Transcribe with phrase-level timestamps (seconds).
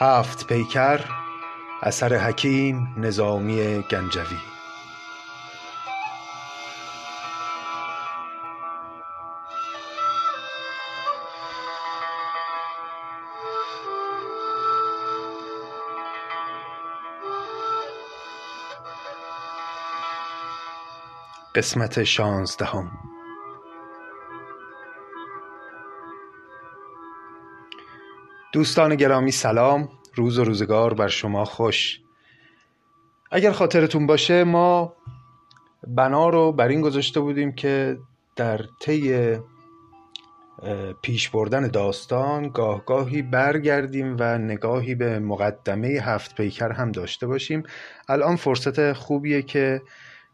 [0.00, 1.00] هفت پیکر
[1.82, 4.38] اثر حکیم نظامی گنجوی.
[21.54, 23.07] قسمت شانزدهم.
[28.58, 29.88] دوستان گرامی سلام.
[30.14, 32.00] روز و روزگار بر شما خوش.
[33.30, 34.96] اگر خاطرتون باشه ما
[35.86, 37.98] بنا رو بر این گذاشته بودیم که
[38.36, 39.36] در طی
[41.02, 47.62] پیش بردن داستان گاه گاهی برگردیم و نگاهی به مقدمه هفت پیکر هم داشته باشیم.
[48.08, 49.82] الان فرصت خوبیه که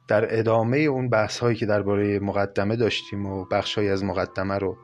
[0.09, 4.77] در ادامه اون بحث هایی که درباره مقدمه داشتیم و بخشهایی از مقدمه رو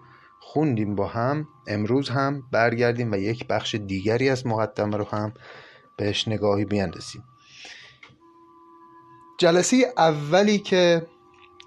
[0.52, 5.32] خوندیم با هم امروز هم برگردیم و یک بخش دیگری از مقدمه رو هم
[5.96, 7.24] بهش نگاهی بیندازیم
[9.38, 11.06] جلسه اولی که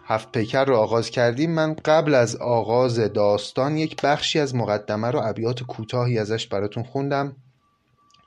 [0.06, 5.22] هفت پیکر رو آغاز کردیم من قبل از آغاز داستان یک بخشی از مقدمه رو
[5.24, 7.36] ابیات کوتاهی ازش براتون خوندم.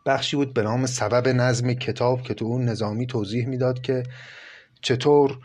[0.06, 4.02] بخشی بود به نام سبب نظم کتاب که تو اون نظامی توضیح می‌داد که
[4.82, 5.38] چطور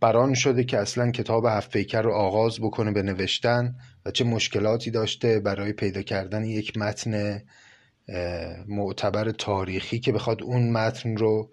[0.00, 3.74] بران شده که اصلا کتاب هفت پیکر رو آغاز بکنه به نوشتن
[4.04, 7.42] و چه مشکلاتی داشته برای پیدا کردن یک متن
[8.68, 11.50] معتبر تاریخی که بخواد اون متن رو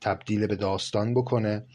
[0.00, 1.66] تبدیل به داستان بکنه.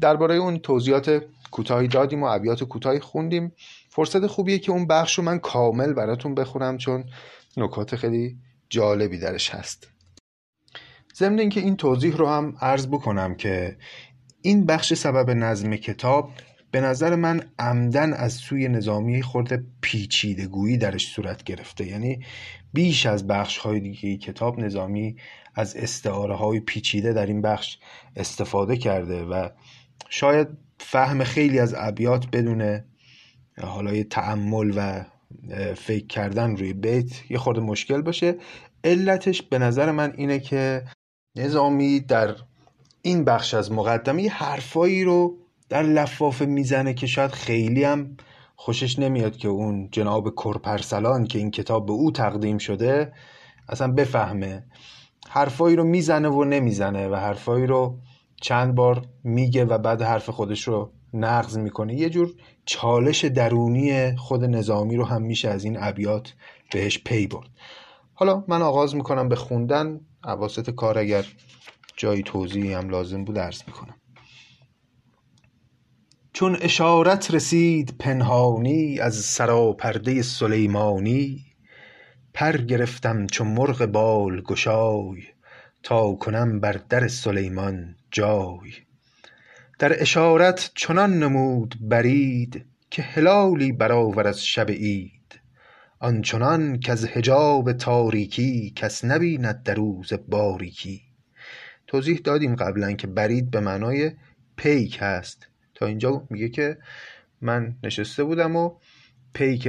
[0.00, 3.52] درباره اون توضیحات کوتاهی دادیم و ابیات کوتاهی خوندیم.
[3.90, 7.04] فرصت خوبیه که اون بخش رو من کامل براتون بخونم چون
[7.56, 8.36] نکات خیلی
[8.70, 9.88] جالبی درش هست.
[11.14, 13.76] ضمن اینکه این توضیح رو هم عرض بکنم که
[14.42, 16.30] این بخش سبب نظم کتاب
[16.70, 21.86] به نظر من عمدن از سوی نظامی خورده پیچیدگویی درش صورت گرفته.
[21.86, 22.24] یعنی
[22.72, 25.16] بیش از بخش های دیگه کتاب نظامی
[25.54, 27.78] از استعاره های پیچیده در این بخش
[28.16, 29.48] استفاده کرده و
[30.08, 30.48] شاید
[30.78, 32.80] فهم خیلی از ابیات بدون
[33.62, 35.04] حالا تعمل و
[35.74, 38.34] فکر کردن روی بیت یه خورده مشکل باشه.
[38.84, 40.84] علتش به نظر من اینه که
[41.36, 42.36] نظامی در
[43.02, 45.36] این بخش از مقدمه حرفایی رو
[45.68, 48.16] در لفافه می‌زنه که شاید خیلی هم
[48.56, 53.12] خوشش نمیاد که اون جناب کرپرسلان که این کتاب به او تقدیم شده
[53.68, 54.64] اصلا بفهمه.
[55.28, 57.98] حرفایی رو می‌زنه و نمی‌زنه و حرفایی رو
[58.40, 61.94] چند بار میگه و بعد حرف خودش رو نقض می‌کنه.
[61.94, 62.34] یه جور
[62.64, 66.34] چالش درونی خود نظامی رو هم میشه از این ابیات
[66.72, 67.48] بهش پی برد.
[68.14, 70.00] حالا من آغاز می‌کنم به خوندن.
[70.24, 71.26] عواسط کار اگر
[71.98, 73.94] جایی توضیحی هم لازم بود عرض می‌کنم.
[76.32, 81.44] چون اشارت رسید پنهانی از سراپرده سلیمانی
[82.34, 85.22] پر گرفتم چون مرغ بال گشای
[85.82, 88.70] تا کنم بر در سلیمان جای.
[89.78, 95.40] در اشارت چنان نمود برید که هلالی برآور از شب عید.
[96.00, 101.07] آنچنان از حجاب تاریکی کس نبیند در روز باریکی.
[101.88, 104.12] توضیح دادیم قبلا که برید به معنای
[104.56, 105.48] پیک هست.
[105.74, 106.78] تا اینجا میگه که
[107.40, 108.74] من نشسته بودم و
[109.32, 109.68] پیک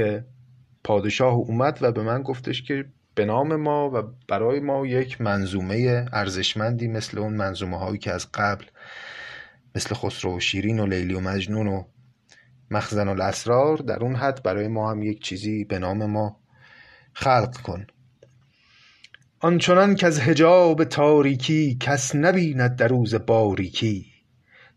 [0.83, 2.85] پادشاه اومد و به من گفتش که
[3.15, 8.31] به نام ما و برای ما یک منظومه ارزشمندی مثل اون منظومه هایی که از
[8.33, 8.65] قبل
[9.75, 11.83] مثل خسرو و شیرین و لیلی و مجنون و
[12.71, 16.39] مخزن و الاسرار در اون حد برای ما هم یک چیزی به نام ما
[17.13, 17.87] خلق کن.
[19.41, 24.05] آنچنان از حجاب تاریکی کس نبیند در روز باریکی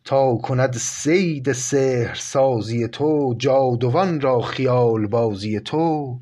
[0.04, 6.18] تا کند صید سحرسازی تو جادوان را خیال بازی تو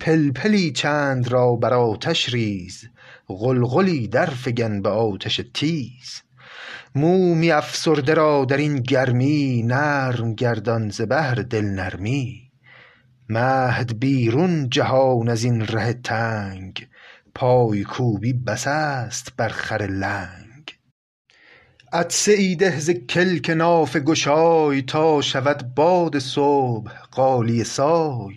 [0.00, 2.84] پلپلی چند را بر آتش ریز
[3.28, 6.22] غلغلی درفگن به آتش تیز.
[6.94, 12.50] مومی افسرده را در این گرمی نرم گردان ز بهر دلنرمی
[13.28, 16.86] مهد بیرون جهان از این ره تنگ
[17.34, 20.78] پای کوبی بس است بر خر لنگ.
[21.92, 28.34] عطسه ای ده ز کلک نافه گشای تا شود باد صبح غالیه سای.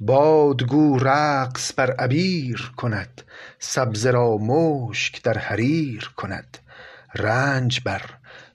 [0.00, 3.22] باد گو رقص بر عبیر کند
[3.58, 6.58] سبزه را مشک در حریر کند.
[7.14, 8.02] رنج بر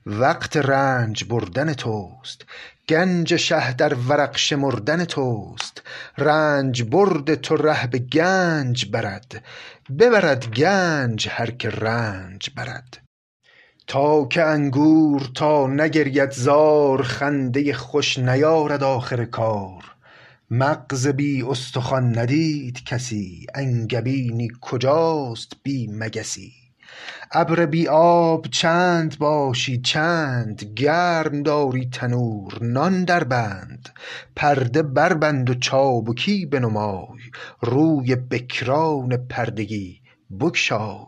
[0.05, 2.45] وقت رنج بردن توست
[2.89, 5.81] گنج شه در ورق شمردن توست.
[6.17, 9.43] رنج برد تو ره به گنج برد.
[9.99, 12.99] ببرد گنج هر که رنج برد.
[13.87, 19.83] تا که انگور تا نگرید زار خنده خوش نیارد آخر کار.
[20.51, 26.62] مغز بی استخوان ندید کسی انگبینی کجاست بی مگسی.
[27.31, 33.89] ابر بی آب چند باشی چند گرم داری تنور نان دربند
[34.35, 37.19] پرده بربند و چابکی بنمای
[37.61, 40.01] روی بکران پردگی
[40.39, 41.05] بگشای.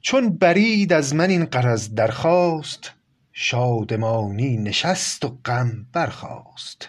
[0.00, 2.92] چون برید از من این غرض درخواست
[3.32, 6.88] شادمانی نشست و غم برخاست.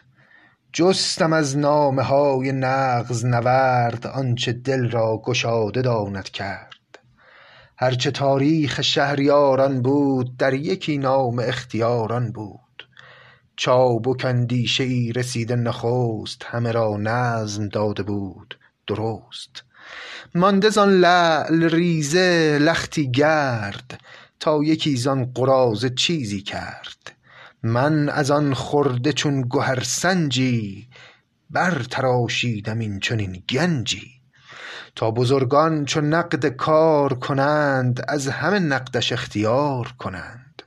[0.73, 6.70] جستم از نامه های نغز نورد آنچه دل را گشاده داند کرد.
[7.81, 12.87] هرچه تاریخ شهریاران بود در یکی نامه اختیاران بود.
[13.55, 19.63] چابک اندیشه ای رسیده نخست همه را نظم داده بود درست.
[20.35, 24.01] مانده زان لعل ریزه لختی گرد
[24.39, 27.11] تا یکی زان قراضه چیزی کرد.
[27.63, 30.87] من از آن خرده چون گهر سنجی
[31.49, 34.20] برتراشیدم این چنین گنجی.
[34.95, 40.61] تا بزرگان چو نقد کار کنند از همه نقدش اختیار کنند.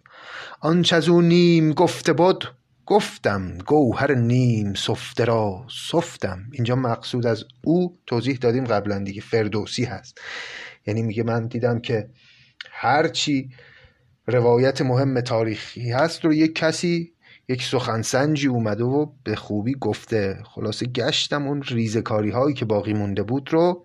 [0.61, 2.39] آنچ از نیم گفته بد
[2.87, 6.39] گفتم گوهر نیم سفته را سفتم.
[6.53, 10.21] اینجا مقصود از او توضیح دادیم قبلا دیگه فردوسی هست.
[10.87, 12.11] یعنی میگه من دیدم که
[12.71, 13.51] هرچی
[14.27, 17.13] روایت مهم تاریخی هست رو یک کسی
[17.49, 20.39] یک سخنسنجی اومده و به خوبی گفته.
[20.45, 23.85] خلاصه گشتم اون ریزکاری هایی که باقی مونده بود رو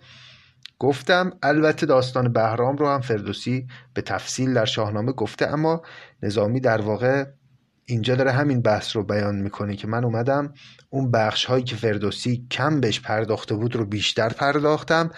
[0.79, 5.81] گفتم البته داستان بهرام رو هم فردوسی به تفصیل در شاهنامه گفته اما
[6.23, 7.25] نظامی در واقع
[7.85, 10.53] اینجا داره همین بحث رو بیان می‌کنه که من اومدم
[10.89, 15.11] اون بخش هایی که فردوسی کم بهش پرداخته بود رو بیشتر پرداختم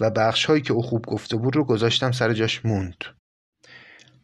[0.00, 3.04] و بخش هایی که او خوب گفته بود رو گذاشتم سر جاش موند.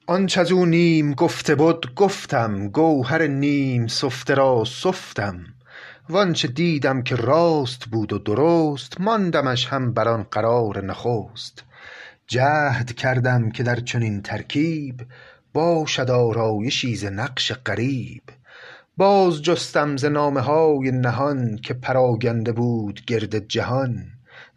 [0.06, 5.44] آنچ از نیم گفته بود گفتم گوهر نیم سفته را سفتم.
[6.10, 11.64] وآنچه دیدم که راست بود و درست ماندمش هم بر آن قرار نخست.
[12.26, 15.02] جهد کردم که در چنین ترکیب
[15.52, 18.22] باشد آرایشی ز نقش غریب.
[18.96, 24.06] باز جستم ز نامه های نهان که پراگنده بود گرد جهان.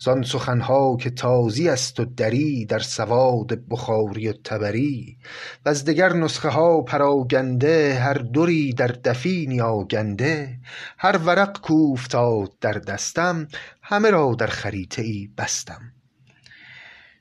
[0.04, 5.18] زان سخن ها که تازی است و دری در سواد بخاری و طبری
[5.66, 10.60] وز دگر نسخه ها پراگنده هر دری در دفینی آگنده
[10.98, 13.48] هر ورق کاوفتاد در دستم
[13.82, 15.82] همه را در خریطه ای بستم.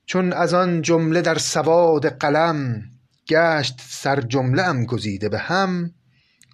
[0.07, 2.83] چون از آن جمله در سواد قلم
[3.29, 5.95] گشت سر جمله ام گزیده به هم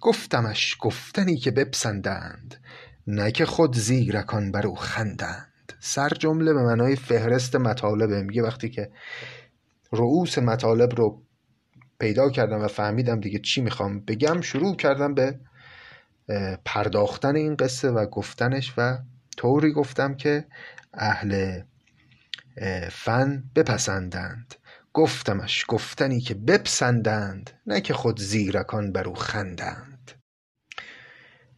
[0.01, 2.63] گفتمش گفتنی که بپسندند
[3.07, 5.48] نه که خود زیرکان بر او خندند.
[5.79, 8.21] سر جمله به معنای فهرست مطالبه.
[8.23, 8.91] میگه وقتی که
[9.91, 11.23] رؤوس مطالب رو
[11.99, 15.39] پیدا کردم و فهمیدم دیگه چی می‌خوام بگم شروع کردم به
[16.65, 18.97] پرداختن این قصه و گفتنش و
[19.37, 20.45] طوری گفتم که
[20.93, 21.61] اهل
[22.91, 24.55] فن بپسندند.
[24.93, 30.11] گفتمش گفتنی که بپسندند نه که خود زیرکان بر او خندند.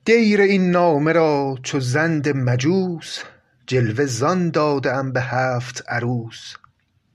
[0.06, 3.24] دیر این نامه را چو زند مجوس
[3.71, 6.56] جلوه زان داده ام به هفت عروس.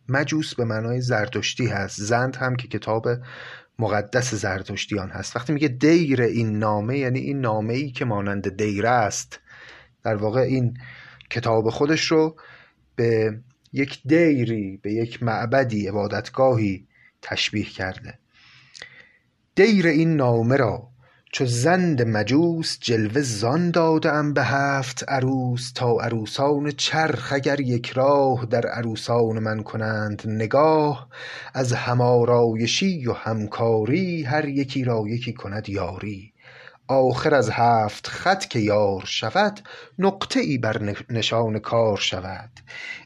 [0.08, 2.00] مجوس به معنای زرتشتی هست.
[2.00, 3.08] زند هم که کتاب
[3.78, 5.36] مقدس زرتشتیان هست.
[5.36, 9.40] وقتی میگه دیر این نامه یعنی این نامه ای که مانند دیره است
[10.04, 10.78] در واقع این
[11.30, 12.36] کتاب خودش رو
[12.94, 13.40] به
[13.72, 16.86] یک دیری به یک معبدی عبادتگاهی
[17.22, 18.18] تشبیه کرده.
[19.54, 20.88] دیر این نامه را
[21.32, 28.46] چو زند مجوس جلوه زان داده به هفت عروس تا عروسان چرخ اگر یک راه
[28.46, 31.08] در عروسان من کنند نگاه
[31.54, 36.32] از هم آرایشی و همکاری هر یکی را یکی کند یاری.
[36.88, 39.60] آخر از هفت خط که یار شود
[39.98, 42.50] نقطه ای بر نشان کار شود.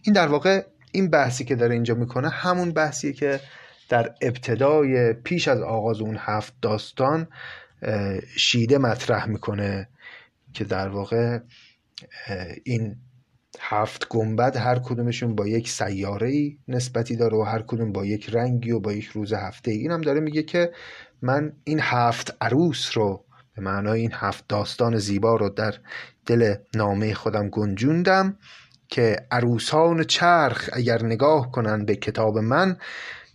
[0.02, 3.40] این در واقع این بحثی که داره اینجا می‌کنه همون بحثیه که
[3.88, 7.28] در ابتدای پیش از آغاز اون هفت داستان
[8.37, 9.88] شیده مطرح می‌کنه
[10.52, 11.38] که در واقع
[12.64, 12.96] این
[13.60, 18.30] هفت گنبد هر کدومشون با یک سیاره ای نسبتی داره و هر کدوم با یک
[18.32, 20.72] رنگی و با یک روز هفته ای این هم داره میگه که
[21.22, 23.25] من این هفت عروس رو
[23.56, 25.75] به معنای این هفت داستان زیبا رو در
[26.26, 28.37] دل نامه خودم گنجوندم
[28.88, 32.76] که عروسان چرخ اگر نگاه کنن به کتاب من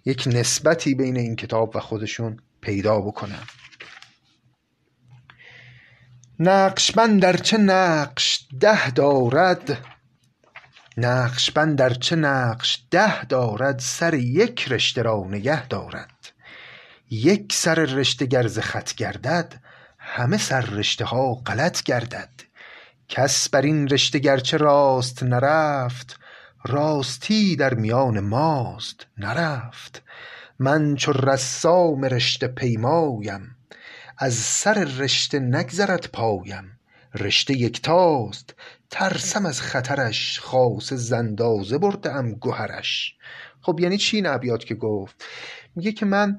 [0.05, 3.43] یک نسبتی بین این کتاب و خودشون پیدا بکنن.
[6.39, 9.77] نقشبند در چه نقش ده دارد؟
[10.97, 16.31] نقشبند در چه نقش ده دارد؟ سر یک رشته را نگه دارد.
[17.09, 19.61] یک سر رشته گر ز خط گردد
[19.99, 22.29] همه سر رشته ها غلط گردد.
[23.09, 26.19] کس بر این رشته گرچه راست نرفت
[26.65, 30.01] راستی در میان ماست نرفت.
[30.59, 33.54] من چو رسام رشته پیمایم
[34.17, 36.79] از سر رشته نگذرد پایم.
[37.15, 38.55] رشته یکتاست
[38.89, 43.15] ترسم از خطرش خاصه ز اندازه برده ام گهرش
[43.61, 45.23] خب یعنی چی این ابیات که گفت؟
[45.75, 46.37] میگه که من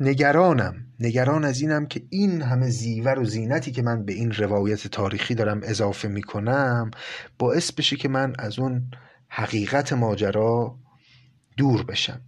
[0.00, 4.86] نگرانم نگران از اینم که این همه زیور و زینتی که من به این روایت
[4.86, 6.90] تاریخی دارم اضافه می‌کنم
[7.38, 8.90] باعث بشه که من از اون
[9.28, 10.78] حقیقت ماجرا
[11.56, 12.20] دور بشم.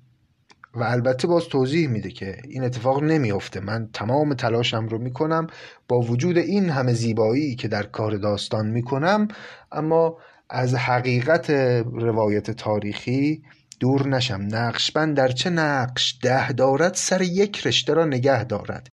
[0.78, 3.60] و البته باز توضیح میده که این اتفاق نمیافته.
[3.60, 5.46] من تمام تلاشم رو می‌کنم
[5.88, 9.28] با وجود این همه زیبایی که در کار داستان می‌کنم
[9.72, 10.18] اما
[10.50, 11.50] از حقیقت
[11.92, 13.42] روایت تاریخی
[13.80, 14.40] دور نشم.
[14.50, 18.88] نقشبند در چه نقش؟ ده دارد سر یک رشته را نگه دارد.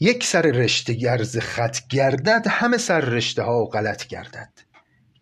[0.00, 4.52] یک سر رشته گرز خط گردد همه سر رشته ها غلط گردد.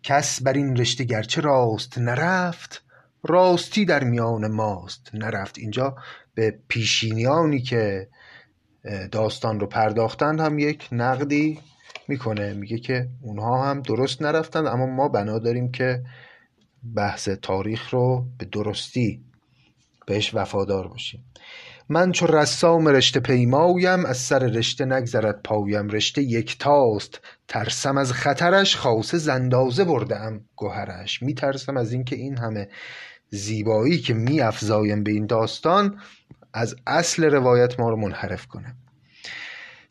[0.03, 2.82] کس بر این رشته گرچه راست نرفت
[3.23, 5.09] راستی در میان ماست.
[5.13, 5.95] نرفت اینجا
[6.33, 8.07] به پیشینیانی که
[9.11, 11.59] داستان رو پرداختند هم یک نقدی
[12.07, 12.53] می‌کنه.
[12.53, 16.03] میگه که اونها هم درست نرفتند اما ما بنا داریم که
[16.95, 19.23] بحث تاریخ رو به درستی
[20.07, 21.25] بهش وفادار باشیم.
[21.89, 25.89] من چو رسام رشته پیمایم از سر رشته نگذرد پایم.
[25.89, 31.23] رشته یکتاست ترسم از خطرش خاصه زندازه بردم گوهرش.
[31.23, 32.69] میترسم از اینکه این همه
[33.33, 35.99] زیبایی که میافزایم به این داستان
[36.53, 38.75] از اصل روایت ما رو منحرف کنه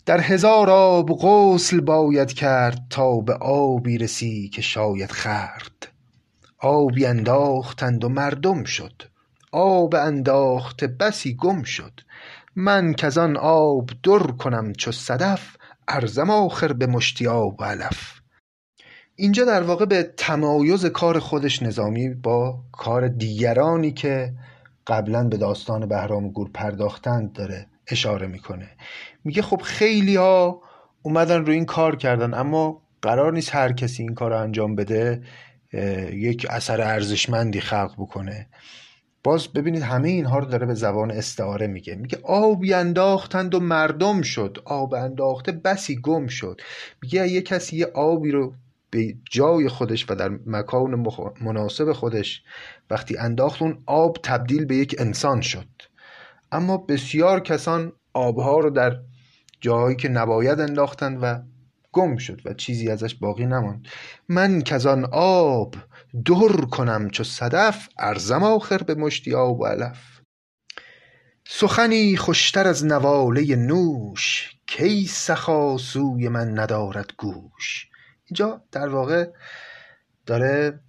[0.06, 5.88] در هزار آب غسل باید کرد تا به آبی رسی که شاید خرد.
[6.58, 9.02] آبی انداختند و مردم شد.
[9.52, 12.00] آب انداخته بسی گم شد.
[12.56, 15.56] من آن آب در کنم چو صدف
[15.88, 18.21] ارزم آخر به مشتی آب و علف.
[19.22, 24.32] اینجا در واقع به تمایز کار خودش نظامی با کار دیگرانی که
[24.86, 28.68] قبلا به داستان بهرام گور پرداختند داره اشاره می‌کنه.
[29.24, 30.62] میگه خب خیلی ها
[31.02, 35.22] اومدن رو این کار کردن اما قرار نیست هر کسی این کار رو انجام بده
[36.12, 38.46] یک اثر ارزشمندی خلق بکنه.
[39.24, 41.94] باز ببینید همه اینها رو داره به زبان استعاره میگه.
[41.94, 46.60] میگه آبی انداختند و مردم شد آب انداخته بسی گم شد.
[47.02, 48.54] میگه یه کسی یه آبی رو
[48.92, 51.06] به جای خودش و در مکان
[51.40, 52.42] مناسب خودش
[52.90, 55.68] وقتی انداخت اون آب تبدیل به یک انسان شد.
[56.52, 58.96] اما بسیار کسان آبها رو در
[59.60, 61.42] جایی که نباید انداختند و
[61.92, 63.88] گم شد و چیزی ازش باقی نماند.
[64.28, 65.74] من آن آب
[66.24, 70.20] در کنم چو صدف ارزم آخر به مشتی آب و علف.
[71.48, 77.91] سخنی خوشتر از نواله نوش کی سخا سوی من ندارد گوش.
[78.32, 79.30] اینجا در واقع
[80.26, 80.80] داره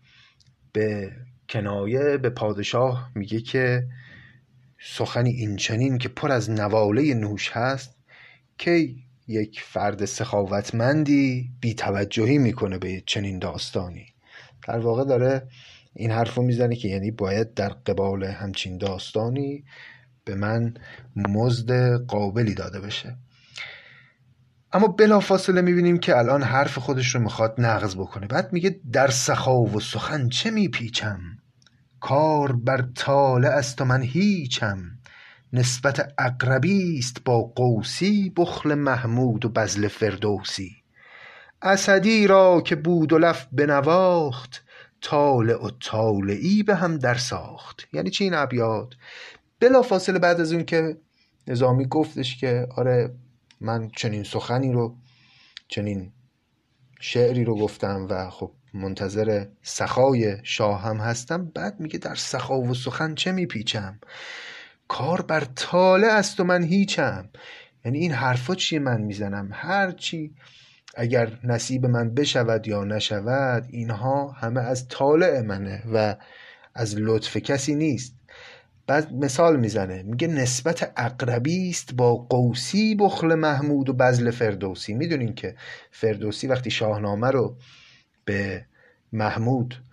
[0.74, 1.12] به
[1.50, 3.88] کنایه به پادشاه میگه که
[4.82, 7.98] سخنی اینچنین که پر از نواله نوش هست
[8.58, 8.90] که
[9.28, 14.06] یک فرد سخاوتمندی بیتوجهی می‌کنه به چنین داستانی.
[14.68, 15.48] در واقع داره
[15.94, 19.64] این حرف رو می‌زنه که یعنی باید در قبال همچین داستانی
[20.26, 20.74] به من
[21.16, 23.18] مزد قابلی داده بشه.
[24.74, 28.28] اما بلافاصله می‌بینیم که الان حرف خودش رو می‌خواد نقض بکنه.
[28.28, 31.20] بعد میگه در سخا و سخن چه میپیچم؟
[32.00, 34.78] کار بر طالع است و من هیچم.
[35.54, 40.72] نسبت اقربی است با قوسی بخل محمود و بزل فردوسی.
[41.62, 44.64] اسدی را که بود و لف بنواخت
[45.02, 47.88] طالع و طالعی به هم در ساخت.
[47.94, 48.94] یعنی چی این ابیات؟
[49.60, 50.98] بلافاصله بعد از اون که
[51.48, 53.16] نظامی گفتش که آره
[53.64, 54.98] من چنین سخنی رو
[55.68, 56.12] چنین
[57.00, 61.46] شعری رو گفتم و خب منتظر سخای شاه هم هستم.
[61.46, 64.00] بعد میگه در سخا و سخن چه میپیچم؟
[64.88, 67.30] کار بر تاله است و من هیچم.
[67.86, 70.36] یعنی این حرفا چیه من می‌زنم؟ هرچی
[70.96, 76.16] اگر نصیب من بشود یا نشود اینها همه از طالع منه و
[76.76, 78.16] از لطف کسی نیست.
[78.88, 80.04] بعد مثال می‌زنه.
[80.04, 84.94] میگه نسبت اقربی است با قوسی بخل محمود و بزل فردوسی.
[84.94, 85.56] می‌دونین که
[85.92, 87.58] فردوسی وقتی شاهنامه رو
[88.26, 88.66] به
[89.12, 89.84] محمود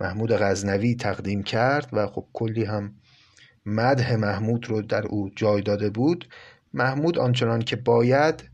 [0.00, 2.94] محمود غزنوی تقدیم کرد و خب کلی هم
[3.66, 6.28] مدح محمود رو در او جای داده بود
[6.74, 8.50] محمود آنچنان که باید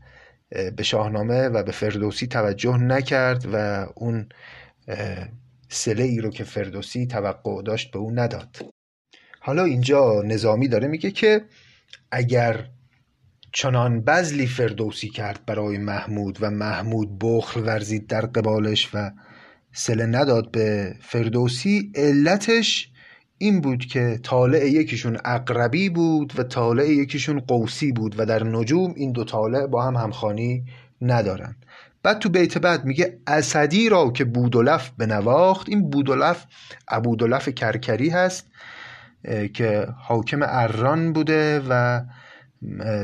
[0.75, 4.29] به شاهنامه و به فردوسی توجه نکرد و اون
[5.69, 8.74] سله ای رو که فردوسی توقع داشت به او نداد.
[9.45, 11.41] حالا اینجا نظامی داره میگه که
[12.11, 12.65] اگر
[13.51, 19.11] چنان بزلی فردوسی کرد برای محمود و محمود بخل ورزید در قبالش و
[19.71, 22.89] سله نداد به فردوسی علتش
[23.37, 28.93] این بود که طالع یکیشون اقربی بود و طالع یکیشون قوسی بود و در نجوم
[28.95, 30.63] این دو طالع با هم همخانی
[31.01, 31.55] ندارن
[32.03, 36.45] بعد تو بیت بعد میگه اسدی را که بودولف بنواخت این بودولف
[36.87, 38.47] ابودولف کرکری هست.
[39.53, 42.01] که حاکم اران بوده و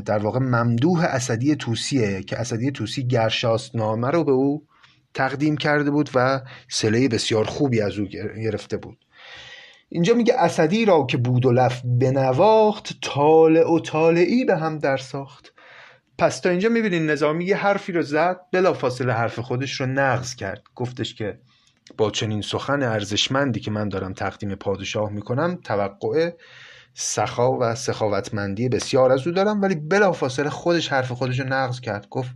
[0.06, 4.68] در واقع ممدوح اسدی توسیه که اسدی توسی گرشاست نامه رو به او
[5.14, 8.06] تقدیم کرده بود و سله بسیار خوبی از او
[8.44, 8.98] گرفته بود.
[9.90, 14.98] اینجا میگه اسدی را که بود و لف بنواخت طالع و طالعی به هم در
[14.98, 15.54] ساخت.
[16.18, 20.36] پس تا اینجا می‌بینین نظامی یه حرفی رو زد بلا فاصله حرف خودش رو نقض
[20.36, 20.64] کرد.
[20.76, 21.40] گفتش که
[21.98, 26.32] با چنین سخن ارزشمندی که من دارم تقدیم پادشاه می‌کنم توقع
[26.94, 31.80] سخا و سخاوتمندی بسیار از او دارم ولی بلا فاصله خودش حرف خودش رو نقض
[31.80, 32.10] کرد.
[32.10, 32.32] گفت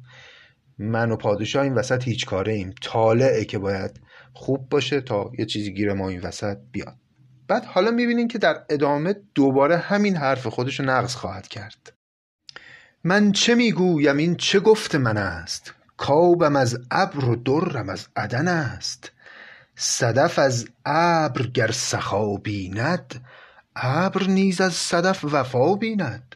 [0.78, 2.74] من و پادشاه این وسط هیچ کاره ایم.
[2.82, 4.02] طالعه که باید
[4.34, 6.96] خوب باشه تا یه چیزی گیر ما این وسط بیاد.
[7.48, 11.94] بعد حالا می‌بینین که در ادامه دوباره همین حرف خودش رو نقض خواهد کرد.
[13.04, 18.48] من چه می‌گویم؟ این چه گفت من است؟ کابم از ابر و درم از عدن
[18.48, 19.12] است؟
[19.76, 23.26] صدف از ابر گر سخا بیند
[23.76, 26.36] ابر نیز از صدف وفا بیند.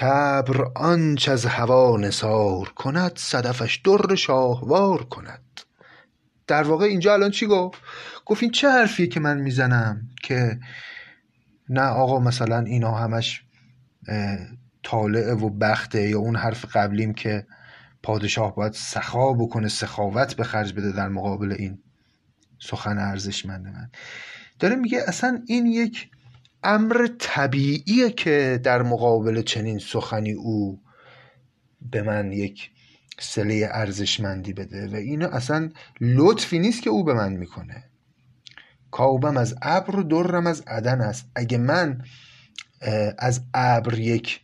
[0.00, 5.60] کبر آنچ از هوا نثار کند صدفش در شاهوار کند.
[6.46, 7.82] در واقع اینجا الان چی گفت؟
[8.26, 10.60] گفت این چه حرفیه که من می‌زنم که
[11.68, 13.44] نه آقا مثلا اینا همش
[14.82, 17.46] طالع و بخته یا اون حرف قبلیم که
[18.02, 21.83] پادشاه باید سخا بکنه سخاوت به خرج بده در مقابل این.
[22.64, 23.90] سخن ارزشمند من.
[24.58, 26.10] داره میگه اصلا این یک
[26.62, 30.82] امر طبیعیه که در مقابل چنین سخنی او
[31.80, 32.70] به من یک
[33.18, 37.84] سله ارزشمندی بده و اینو اصلا لطفی نیست که او به من می‌کنه.
[38.90, 41.30] کاوبم از ابر و درم از عدن است.
[41.34, 42.02] اگه من
[43.18, 44.40] از ابر یک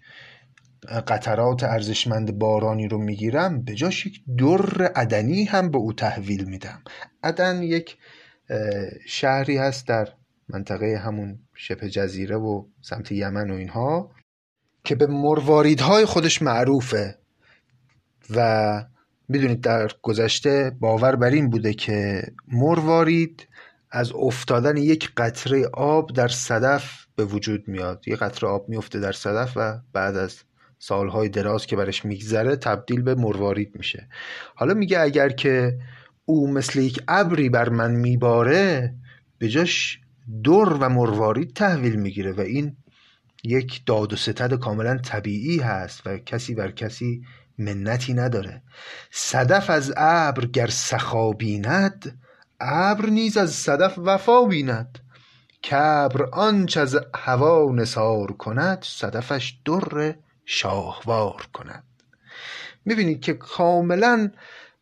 [0.86, 6.82] قطرات ارزشمند بارانی رو می‌گیرم به جاش یک در عدنی هم به او تحویل میدم.
[7.22, 7.96] عدن یک
[9.06, 10.08] شهری هست در
[10.48, 14.10] منطقه همون شبه جزیره و سمت یمن و اینها
[14.84, 17.18] که به مرواریدهای خودش معروفه.
[18.30, 18.84] و
[19.28, 23.48] می‌دونید در گذشته باور بر این بوده که مروارید
[23.90, 28.08] از افتادن یک قطره آب در صدف به وجود میاد.
[28.08, 30.36] یه قطره آب میفته در صدف و بعد از
[30.82, 34.08] سالهای دراز که برش میگذره تبدیل به مروارید میشه.
[34.54, 35.78] حالا میگه اگر که
[36.24, 38.94] او مثل یک ابری بر من میباره
[39.38, 40.00] به جاش
[40.44, 42.76] در و مروارید تحویل می‌گیره و این
[43.44, 47.22] یک داد و ستد کاملا طبیعی هست و کسی بر کسی
[47.58, 48.62] منتی نداره.
[49.10, 52.18] صدف از ابر گر سخا بیند
[52.60, 54.98] ابر نیز از صدف وفا بیند.
[55.70, 60.14] کبر آنچ از هوا نثار کند صدفش در
[60.52, 61.84] شاهوار کند.
[62.84, 64.30] می‌بینید که کاملا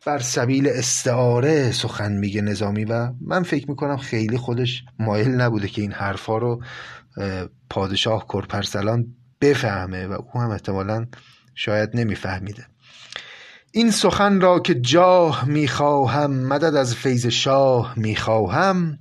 [0.05, 5.81] بر سبیل استعاره سخن میگه نظامی و من فکر می‌کنم خیلی خودش مایل نبوده که
[5.81, 6.63] این حرفا رو
[7.69, 11.07] پادشاه کرپرسلان بفهمه و او هم احتمالا
[11.55, 12.65] شاید نمیفهمیده.
[13.71, 18.99] این سخن را که جاه می‌خواهم مدد از فیض شاه می‌خواهم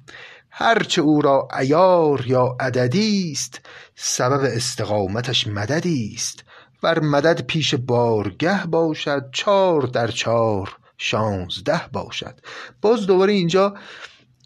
[0.51, 3.61] هرچه او را ایار یا عددی است
[3.95, 6.45] سبب استقامتش مددی است.
[6.83, 12.41] ور مدد پیش بارگه باشد چار در چار شانزده باشد.
[12.83, 13.75] باز دوباره اینجا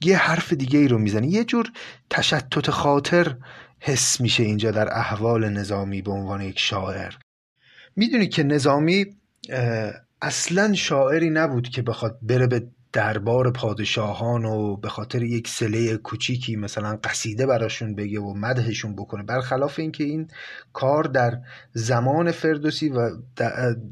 [0.02, 1.72] یه حرف دیگه ای رو می‌زنه یه جور
[2.10, 3.36] تشتت خاطر
[3.80, 7.14] حس میشه اینجا در احوال نظامی به عنوان یک شاعر.
[7.96, 9.06] می‌دونی که نظامی
[10.22, 16.56] اصلا شاعری نبود که بخواد بره به دربار پادشاهان و به خاطر یک سله کوچیکی
[16.56, 19.22] مثلا قصیده براشون بگه و مدحشون بکنه.
[19.22, 20.28] برخلاف اینکه این
[20.72, 21.38] کار در
[21.72, 23.10] زمان فردوسی و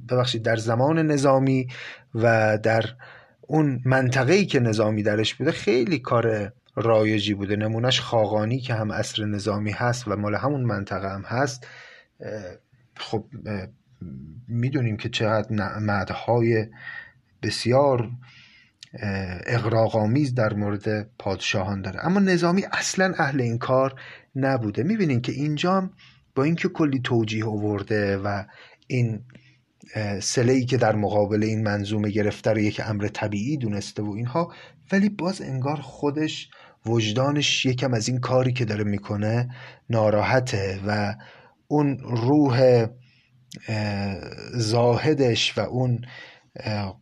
[0.09, 1.69] ببخشید در زمان نظامی
[2.15, 2.85] و در
[3.41, 7.57] اون منطقه‌ای که نظامی درش بوده خیلی کار رایجی بوده.
[7.57, 11.67] نمونهش خاقانی که هم اصر نظامی هست و مال همون منطقه هم هست
[12.97, 13.25] خب
[14.49, 16.67] می‌دونیم که چقدر مدهای
[17.43, 18.11] بسیار
[19.47, 22.07] اقراقامیز در مورد پادشاهان داره.
[22.07, 24.01] اما نظامی اصلا اهل این کار
[24.37, 24.83] نبوده.
[24.83, 25.91] می‌بینین که اینجا
[26.35, 28.45] با اینکه کلی توجیه آورده و
[28.87, 29.25] این
[30.21, 34.53] سله که در مقابل این منظومه گرفته رو یک امر طبیعی دونسته و اینها
[34.93, 36.49] ولی باز انگار خودش
[36.87, 39.49] وجدانش یکم از این کاری که داره می‌کنه
[39.91, 41.15] ناراحته و
[41.69, 42.87] اون روح
[44.55, 46.01] زاهدش و اون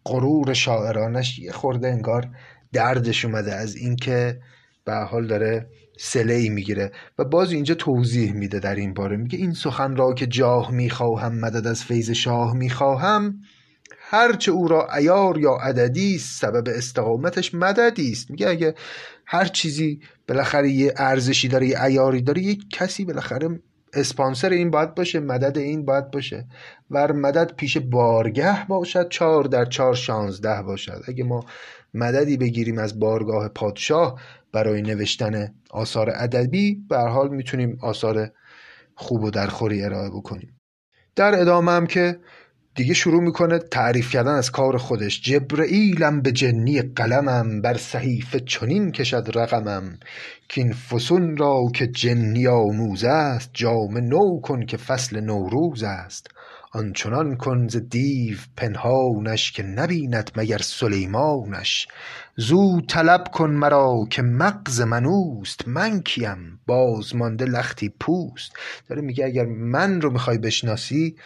[0.05, 2.29] غرور شاعرانش یه خورده انگار
[2.73, 4.41] دردش اومده از اینکه
[4.85, 5.67] به حال داره
[5.99, 9.17] سله ای می‌گیره و باز اینجا توضیح میده در این باره.
[9.17, 13.41] میگه این سخن را که جاه می‌خواهم مدد از فیض شاه می‌خواهم
[14.11, 18.31] هرچه او را ایار یا عددی سبب استقامتش مددی است.
[18.31, 18.75] میگه اگه
[19.27, 23.61] هر چیزی بالاخره یه ارزشی داره یه ایاری داره یه کسی بالاخره
[23.93, 26.47] اسپانسر این باید باشه مدد این باید باشه.
[26.91, 31.03] ور مدد پیش بارگه باشد چهار در چهار شانزده باشد.
[31.09, 31.45] اگه ما
[31.95, 34.21] مددی بگیریم از بارگاه پادشاه
[34.53, 38.31] برای نوشتن آثار ادبی به حال می‌تونیم آثار
[38.95, 40.61] خوب و درخوری ارائه بکنیم.
[41.17, 42.21] در ادامه هم که
[42.79, 45.21] دیگه شروع می‌کنه تعریف کردن از کار خودش.
[45.21, 49.99] جبرئیلم به جنی قلمم بر صحیفه چنین کشد رقمم.
[50.49, 56.27] که این فسون را که جنی آموز است جام نو کن که فصل نوروز است.
[56.73, 61.89] آنچنان کن ز دیو پنهانش که نبیند مگر سلیمانش.
[62.37, 68.53] زو طلب کن مرا که مغز من اوست من کیم؟ باز مانده لختی پوست.
[68.89, 71.17] داره میگه اگر من رو می‌خوای بشناسی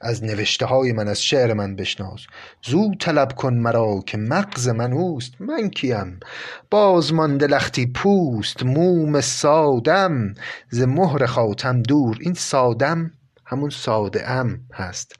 [0.00, 2.20] از نوشته های من از شعر من بشناس.
[2.62, 5.32] زو طلب کن مرا که مغز من اوست.
[5.40, 6.20] من کیم؟
[6.70, 8.62] باز مانده لختی پوست.
[8.62, 10.34] موم سادم.
[10.70, 12.18] ز مهر خاتم دور.
[12.20, 13.10] این سادم
[13.46, 15.12] همون ساده ام هست.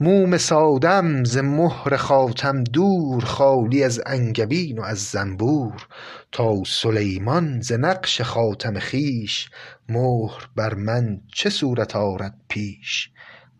[0.00, 3.24] موم سادم ز مهر خاتم دور.
[3.24, 5.86] خالی از انگبین و از زنبور.
[6.32, 9.50] تا سلیمان ز نقش خاتم خیش
[9.88, 13.10] مهر بر من چه صورت آرد پیش؟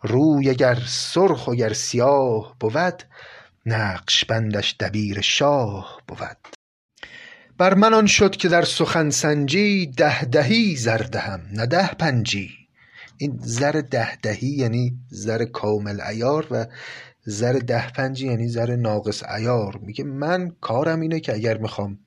[0.07, 3.03] روی اگر سرخ و گر سیاه بود
[3.67, 6.37] نقش بندش دبیر شاه بود.
[7.59, 12.51] بر من آن شد که در سخن سنجی ده دهی زر دهم نه ده پنجی.
[13.19, 16.67] این زر ده دهی یعنی زر کامل عیار و
[17.25, 19.79] زر ده پنجی یعنی زر ناقص عیار.
[19.83, 21.99] میگه من کارم اینه که اگر می‌خوام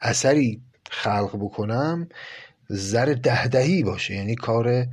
[0.00, 2.08] اثری خلق بکنم
[2.68, 4.14] زر ده دهی باشه.
[4.14, 4.86] یعنی کار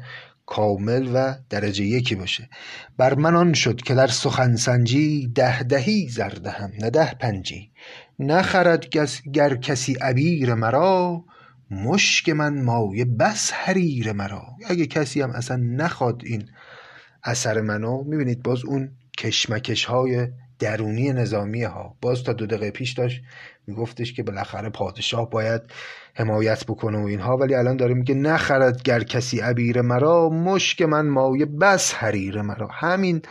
[0.45, 2.49] کامل و درجه یکی باشه.
[2.97, 7.71] بر من آن شد که در سخن سنجی ده دهی زر دهم نه ده پنجی.
[8.19, 8.85] نخرد
[9.33, 11.23] گر کسی عبیر مرا
[11.71, 14.45] مشک من مایه بس حریر مرا.
[14.67, 16.49] اگه کسی هم اصلا نخواد این
[17.23, 20.27] اثر منو می‌بینید باز اون کشمکش های
[20.59, 23.21] درونی نظامی ها باز تا دو دقیقه پیش داشت
[23.67, 25.61] میگفتش که بالاخره پادشاه باید
[26.13, 31.07] حمایت بکنه و اینها ولی الان داره میگه نخرد گر کسی عبیر مرا مشک من
[31.07, 32.67] مایه بس حریر مرا.
[32.67, 33.21] همین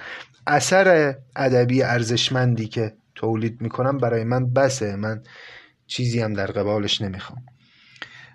[0.47, 4.97] اثر ادبی ارزشمندی که تولید می‌کنم برای من بسه.
[4.97, 5.23] من
[5.87, 7.42] چیزی هم در قبالش نمی‌خوام.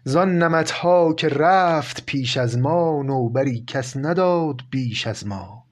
[0.04, 5.66] زان نمتها که رفت پیش از ما نوبری کس نداد بیش از ما.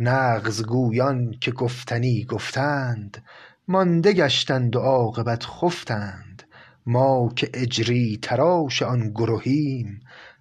[0.00, 3.24] نغز گویان که گفتنی گفتند
[3.68, 6.42] مانده گشتند و عاقبت خفتند.
[6.86, 10.00] ما که اجری تراش آن گرهیم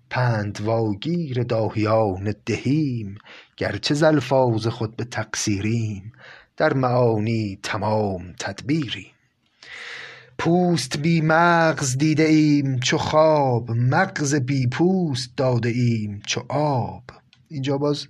[0.10, 3.18] پندواگیر داهیان دهیم.
[3.58, 6.12] گرچه ز الفاظ خود به تقصیریم
[6.58, 9.12] در معانی تمام تدبیریم.
[10.38, 13.72] پوست بی مغز دیده ایم چو خواب.
[13.72, 17.04] مغز بی پوست داده ایم چو آب.
[17.48, 18.08] اینجا باز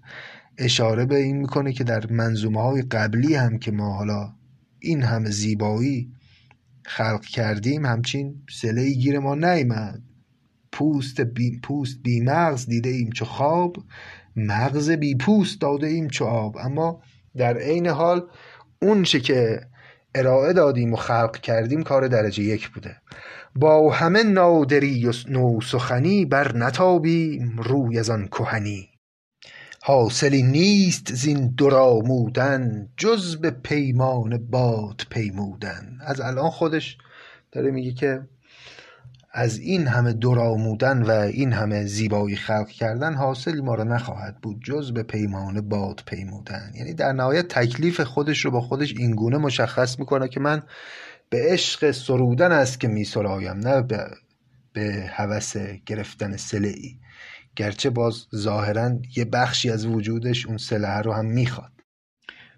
[0.57, 4.33] اشاره به این می‌کنه که در منظومه های قبلی هم که ما حالا
[4.81, 6.11] این همه زیبایی
[6.85, 10.01] خلق کردیم همچین سله گیر ما نیمد
[10.71, 13.77] پوست بی, پوست بی مغز دیده ایم چو خواب
[14.35, 16.57] مغز بی پوست داده ایم چو آب.
[16.57, 17.01] اما
[17.37, 18.27] در عین حال
[18.81, 19.61] اون چه که
[20.15, 22.97] ارائه دادیم و خلق کردیم کار درجه یک بوده.
[23.55, 28.90] با همه نادری و نو سخنی بر نتابیم روی از آن کهنی.
[29.83, 35.97] حاصلی نیست زین درآمودن جز به پیمان باد پیمودن.
[36.01, 36.97] از الان خودش
[37.51, 38.21] داره میگه که
[39.31, 44.63] از این همه درآمودن و این همه زیبایی خلق کردن حاصلی ما را نخواهد بود
[44.63, 46.71] جز به پیمان باد پیمودن.
[46.75, 50.63] یعنی در نهایت تکلیف خودش رو با خودش اینگونه مشخص می‌کنه که من
[51.29, 54.07] به عشق سرودن است که میسرایم نه به
[54.73, 57.00] به هوس گرفتن سلعی.
[57.61, 61.71] گرچه باز ظاهرا یه بخشی از وجودش اون سلعه رو هم می‌خواد.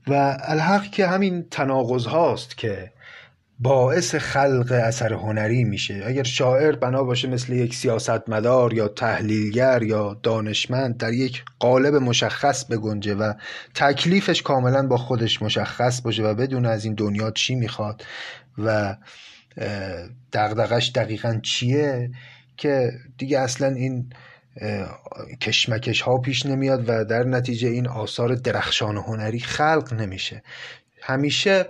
[0.07, 2.91] و الحق که همین تناقض هاست که
[3.59, 6.03] باعث خلق اثر هنری میشه.
[6.05, 12.65] اگر شاعر بنا باشه مثل یک سیاستمدار یا تحلیلگر یا دانشمند در یک قالب مشخص
[12.65, 13.33] بگنجه و
[13.75, 18.03] تکلیفش کاملا با خودش مشخص باشه و بدون از این دنیا چی می‌خواد
[18.57, 18.97] و
[20.33, 22.11] دغدغش دقیقا چیه
[22.57, 24.09] که دیگه اصلا این
[25.41, 30.43] کشمکش ها پیش نمیاد و در نتیجه این آثار درخشان هنری خلق نمیشه.
[31.01, 31.65] همیشه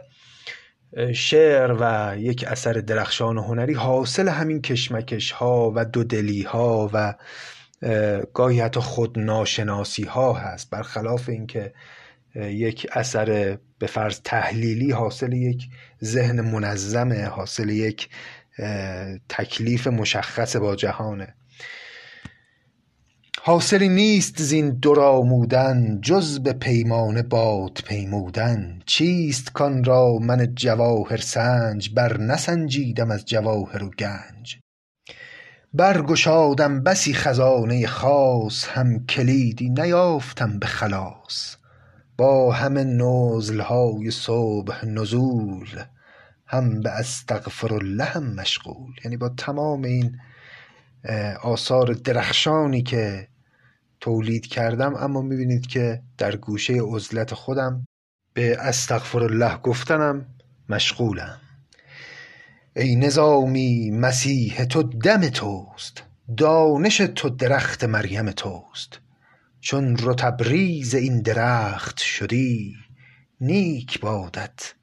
[1.13, 7.13] شعر و یک اثر درخشان هنری حاصل همین کشمکش ها و دودلی ها و
[8.33, 10.69] گاهی حتی خودناشناسی ها هست.
[10.69, 11.73] برخلاف اینکه
[12.35, 15.67] یک اثر به فرض تحلیلی حاصل یک
[16.03, 18.09] ذهن منظمه حاصل یک
[19.29, 21.35] تکلیف مشخص با جهانه.
[23.45, 28.79] حاصلی نیست زین درآمودن جز به پیمانه باد پیمودن.
[28.85, 34.57] چیست کان را من جواهر سنج؟ بر نسنجیدم از جواهر و گنج.
[35.73, 41.55] برگشادم بسی خزانه خاص هم کلیدی نیافتم به خلاص.
[42.17, 45.83] با همه نزلهای صبح نزول
[46.45, 48.93] هم به استغفرالله هم مشغول.
[49.05, 50.17] یعنی با تمام این
[51.43, 53.27] آثار درخشانی که
[54.03, 57.85] تولید کردم اما می‌بینید که در گوشه عزلت خودم
[58.33, 60.25] به استغفرالله گفتنم
[60.69, 61.39] مشغولم.
[62.75, 66.03] ای نظامی مسیح تو دم توست
[66.37, 68.99] دانش تو درخت مریم توست.
[69.59, 72.75] چون رطبریز این درخت شدی
[73.41, 74.73] نیک بادت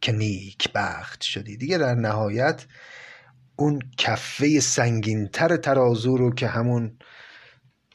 [0.00, 1.56] که نیک بخت شدی.
[1.56, 2.66] دیگه در نهایت
[3.56, 6.98] اون کفه سنگینتر ترازو رو که همون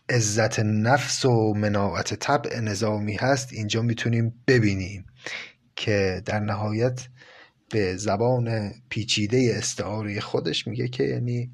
[0.09, 5.05] عزت نفس و مناعت طبع نظامی هست اینجا می‌تونیم ببینیم
[5.75, 7.07] که در نهایت
[7.69, 11.51] به زبان پیچیده استعاره خودش میگه که یعنی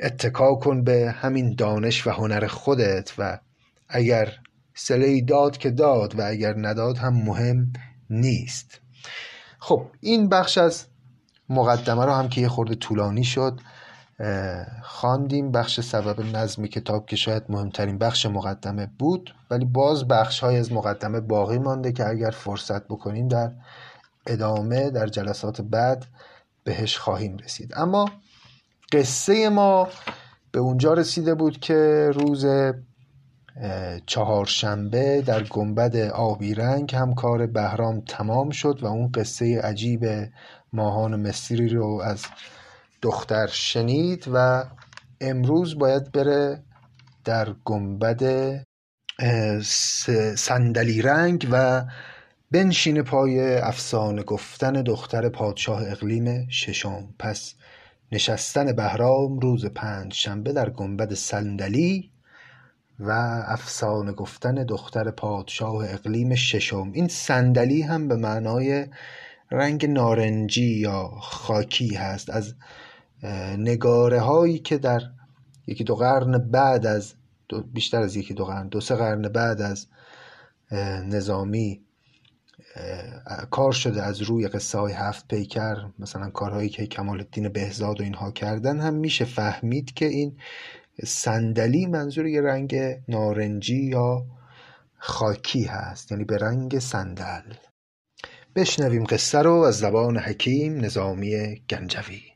[0.00, 3.38] اتکا کن به همین دانش و هنر خودت و
[3.88, 4.32] اگر
[4.74, 7.72] سله داد که داد و اگر نداد هم مهم
[8.10, 8.80] نیست.
[9.58, 10.86] خب این بخش از
[11.48, 13.60] مقدمه رو هم که یه خورده طولانی شد
[14.82, 20.58] خواندیم بخش سبب نظم کتاب که شاید مهمترین بخش مقدمه بود ولی باز بخش های
[20.58, 23.52] از مقدمه باقی مانده که اگر فرصت بکنیم در
[24.26, 26.06] ادامه در جلسات بعد
[26.64, 27.72] بهش خواهیم رسید.
[27.76, 28.10] اما
[28.92, 29.88] قصه ما
[30.52, 32.46] به اونجا رسیده بود که روز
[34.06, 40.06] چهارشنبه در گنبد آبی رنگ هم کار بهرام تمام شد و اون قصه عجیب
[40.72, 42.26] ماهان مصری رو از
[43.04, 44.64] دختر شنید و
[45.20, 46.62] امروز باید بره
[47.24, 48.22] در گنبد
[50.36, 51.84] صندلی رنگ و
[52.50, 57.14] بنشین پای افسانه گفتن دختر پادشاه اقلیم ششم.
[57.18, 57.54] پس
[58.12, 62.10] نشستن بهرام روز پنج شنبه در گنبد صندلی
[63.00, 63.10] و
[63.46, 66.90] افسانه گفتن دختر پادشاه اقلیم ششم.
[66.92, 68.86] این صندلی هم به معنای
[69.50, 72.30] رنگ نارنجی یا خاکی هست.
[72.30, 72.54] از
[73.58, 75.00] نگاره هایی که در
[75.66, 77.14] یکی دو قرن بعد از
[77.72, 79.86] بیشتر از یکی دو قرن دو سه قرن بعد از
[81.04, 81.80] نظامی
[83.50, 88.04] کار شده از روی قصه های هفت پیکر مثلا کارهایی که کمال الدین بهزاد و
[88.04, 90.36] اینها کردن هم میشه فهمید که این
[91.04, 92.76] صندلی منظور یه رنگ
[93.08, 94.26] نارنجی یا
[94.98, 97.54] خاکی هست یعنی به رنگ صندل.
[98.56, 102.33] بشنویم قصه رو از زبان حکیم نظامی گنجوی.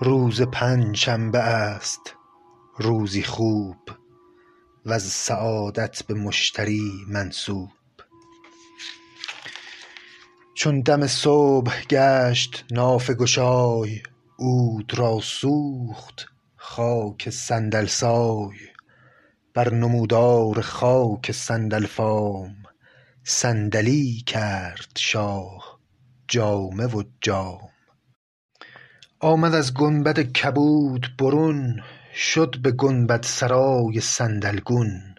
[0.00, 2.16] روز پنجشنبه است.
[2.78, 3.76] روزی خوب
[4.86, 7.70] وز سعادت به مشتری منسوب.
[10.54, 14.02] چون دم صبح گشت نافه گشای
[14.38, 16.26] عود را سوخت
[16.56, 18.56] خاک صندل سای
[19.54, 22.56] بر نمودار خاک صندل فام
[23.24, 25.80] صندلی کرد شاه
[26.28, 27.73] جامه و جام.
[29.20, 31.80] آمد از گنبد کبود برون
[32.14, 35.14] شد به گنبدسرای صندلگون.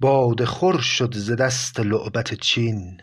[0.00, 3.00] باده خور شد ز دست لعبت چین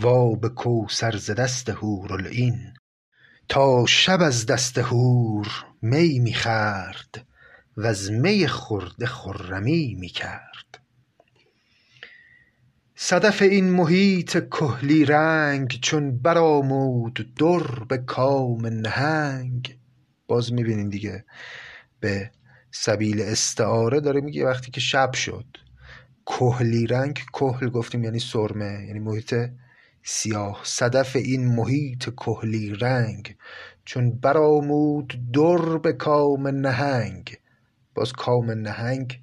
[0.00, 2.74] و آب کوثر ز دست حورالعین.
[3.48, 7.26] تا شب از دست حور می می خورد
[7.76, 10.77] وز می خورده خرمی می کرد
[13.00, 19.78] صدف این محیط کحلی رنگ چون برآمود در به کام نهنگ.
[20.28, 21.24] باز می‌بینین دیگه
[22.00, 22.30] به
[22.70, 25.46] سبیل استعاره داره میگه وقتی که شب شد.
[26.26, 29.34] کحلی رنگ کحل گفتیم یعنی سرمه یعنی محیط
[30.02, 30.60] سیاه.
[30.64, 33.36] صدف این محیط کحلی رنگ
[33.84, 37.36] چون برآمود در به کام نهنگ.
[37.94, 39.20] باز کام نهنگ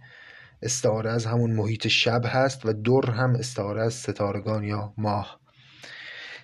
[0.65, 5.39] استعاره از همون محیط شب هست و در هم استعاره از ستارگان یا ماه.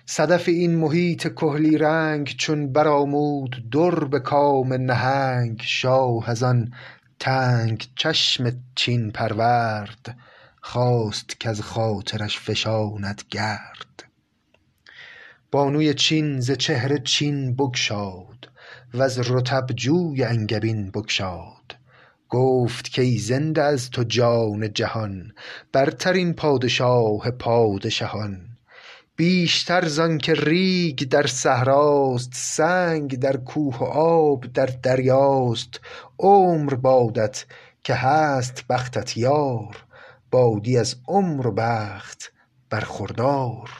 [0.06, 6.72] صدف این محیط کهلی رنگ چون برآمود در به کام نهنگ شاه از آن
[7.18, 10.16] تنگ چشم چین پرورد
[10.60, 14.04] خواست کز خاطرش فشاند گرد.
[15.50, 18.50] بانوی چین ز چهره چین بگشاد
[18.94, 21.76] وز رطب جوی انگبین بگشاد.
[22.32, 25.32] گفت کای زنده از تو جان جهان
[25.72, 28.48] برترین پادشاه پادشهان.
[29.16, 35.80] بیشتر زانکه ریگ در صحراست سنگ در کوه و آب در دریاست.
[36.18, 37.44] عمر بادت
[37.84, 39.84] که هست بختت یار
[40.30, 42.32] بادی از عمر و بخت
[42.70, 43.70] برخوردار.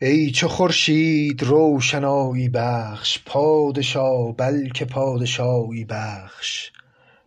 [0.00, 6.70] ای چو خورشید روشنایی بخش پادشا بلکه پادشایی بخش.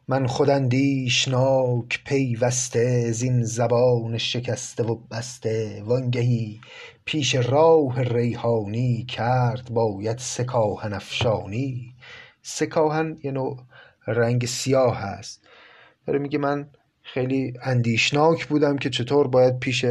[0.07, 6.59] من خود اندیشناک پیوسته زین زبان شکسته و بسته وانگهی
[7.05, 11.95] پیش راه ریحانی کرد باید سه کاهن افشانی.
[12.41, 12.67] سه
[13.23, 13.59] یه نوع
[14.07, 15.41] رنگ سیاه هست.
[16.07, 16.69] داره میگه من
[17.01, 19.85] خیلی اندیشناک بودم که چطور باید پیش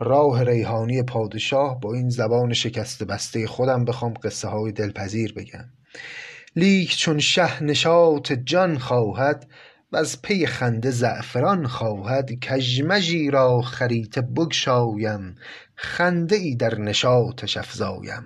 [0.00, 5.64] راه ریحانی پادشاه با این زبان شکسته بسته خودم بخوام قصه های دلپذیر بگم.
[6.56, 9.46] لیک چون شه نشاط جان خواهد
[9.92, 12.32] وز پی خنده زعفران خواهد.
[12.32, 15.34] کژمژی را خریطه بگشایم
[15.74, 18.22] خنده ای در نشاطش افزایم.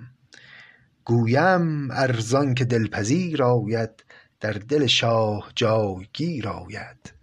[1.05, 4.03] گویم ار زانکه دلپذیر آید
[4.39, 7.13] در دل شاه جایگیر آید.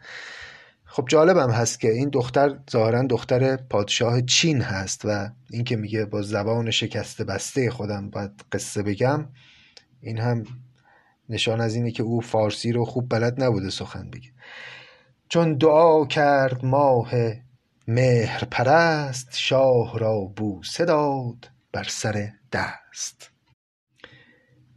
[0.84, 6.04] خب جالبم هست که این دختر ظاهرا دختر پادشاه چین هست و این که میگه
[6.04, 9.28] با زبان شکسته بسته خودم باید قصه بگم
[10.00, 10.44] این هم
[11.28, 14.30] نشان از اینه که او فارسی رو خوب بلد نبوده سخن بگه.
[15.28, 17.10] چون دعا کرد ماه
[17.88, 23.30] مهر پرست شاه را بوسه داد بر سر دست.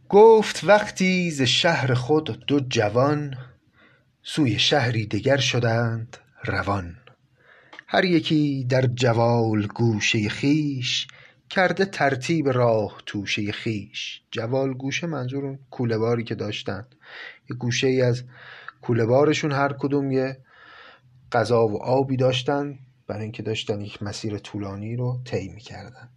[0.08, 3.34] گفت وقتی ز شهر خود دو جوان
[4.22, 6.96] سوی شهری دگر شدند روان.
[7.86, 11.06] هر یکی در جوال گوشه خویش
[11.50, 16.86] کرده ترتیب راه توشه خویش جوال گوشه منظور اون کوله باری که داشتن.
[17.50, 18.24] یه گوشه ای از
[18.82, 20.38] کوله بارشون هر کدوم یه
[21.32, 22.78] غذا و آبی داشتن.
[23.06, 26.08] برای اینکه داشتن یک مسیر طولانی رو طی می‌کردن.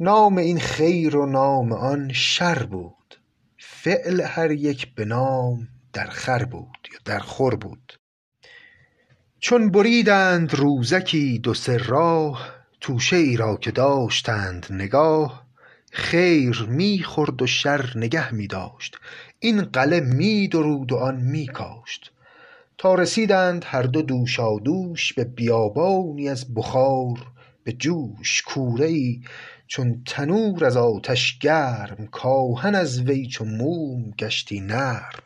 [0.00, 3.20] نام این خیر و نام آن شر بود.
[3.58, 8.00] فعل هر یک به نام در خر بود یا در خور بود.
[9.38, 15.46] چون بریدند روزکی دو سه راه توشه ای را که داشتند نگاه
[15.92, 18.98] خیر می خورد و شر نگه می داشت.
[19.38, 22.12] این قله می درود و آن می کاشت.
[22.78, 27.18] تا رسیدند هر دو دوشادوش به بیابانی از بخار
[27.64, 29.20] به جوش کوره ای
[29.66, 35.22] چون تنور از آتش گرم کاهن از وی چو موم گشتی نرم.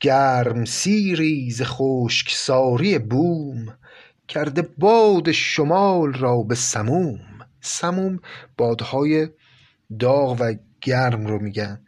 [0.00, 3.78] گرمسیری ز خشکساری بوم
[4.28, 7.20] کرده باد شمال را به سموم.
[7.60, 8.20] سموم
[8.56, 9.28] بادهای
[9.98, 11.80] داغ و گرم رو میگن.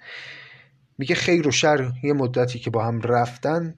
[0.98, 3.74] میگه خیر و شر یه مدتی که با هم رفتن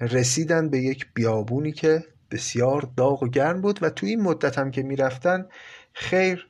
[0.00, 4.70] رسیدن به یک بیابونی که بسیار داغ و گرم بود و تو این مدت هم
[4.70, 5.46] که می‌رفتن
[5.92, 6.48] خیر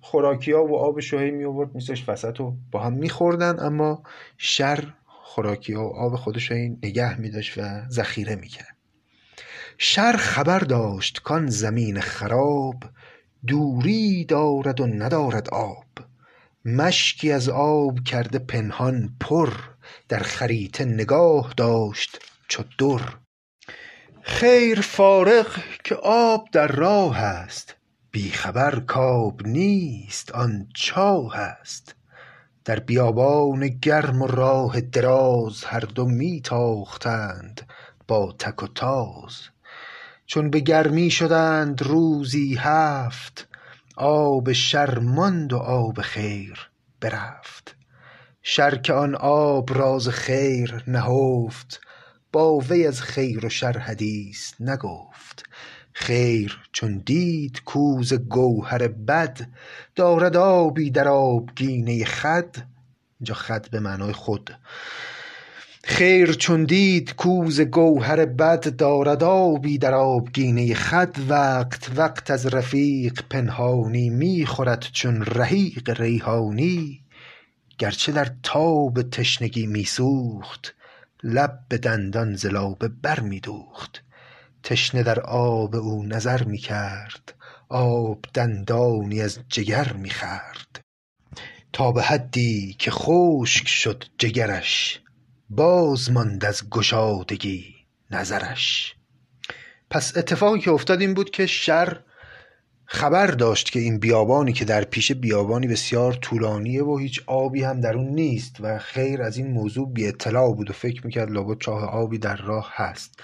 [0.00, 4.02] خوراکی ها و آب شوهی می آورد میساش وسط و با هم میخوردن اما
[4.36, 8.77] شر خوراکی ها و آب خودش نگه میداشت و ذخیره می‌کرد.
[9.80, 12.84] شر خبر داشت کان زمین خراب
[13.46, 15.86] دوری دارد و ندارد آب.
[16.64, 19.52] مشکی از آب کرده پنهان پر
[20.08, 23.00] در خریطه نگاه داشت چو در.
[24.22, 27.76] خیر فارغ که آب در راه است
[28.10, 31.94] بی خبر کآب نیست آن چاه است.
[32.64, 37.60] در بیابان گرم و راه دراز هر دو می تاختند
[38.08, 39.48] با تک و تاز.
[40.28, 43.48] چون به گرمی شدند روزی هفت
[43.96, 46.70] آب شر ماند و آب خیر
[47.00, 47.76] برفت.
[48.42, 51.80] شر که آن آب راز خیر نهفت
[52.32, 55.42] با وی از خیر و شر حدیث نگفت.
[55.92, 59.48] خیر چون دید کو ز گوهر بد
[59.94, 62.56] دارد آبی در آبگینه خود.
[63.20, 64.50] اینجا خود به معنای خود.
[65.88, 73.22] خیر چون دید کوز گوهر بد دارد آبی در آبگینه خود وقت وقت از رفیق
[73.30, 77.00] پنهانی می خورد چون رحیق ریحانی.
[77.78, 80.74] گرچه در تاب تشنگی می سوخت
[81.22, 84.02] لب به دندان ز لابه بر می دوخت
[84.62, 87.34] تشنه در آب او نظر می کرد
[87.68, 90.80] آب دندانی از جگر می خورد
[91.72, 95.00] تا به حدی که خشک شد جگرش
[95.50, 97.74] باز ماند از گشادگی
[98.10, 98.94] نظرش.
[99.90, 102.00] پس اتفاقی که افتاد این بود که شر
[102.84, 107.80] خبر داشت که این بیابانی که در پیش بیابانی بسیار طولانیه و هیچ آبی هم
[107.80, 111.58] در اون نیست و خیر از این موضوع بی اطلاع بود و فکر می‌کرد لابد
[111.60, 113.20] چاه آبی در راه هست.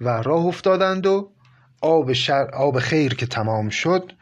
[0.00, 1.30] و راه افتادند و
[1.80, 4.12] آب, شر، آب خیر که تمام شد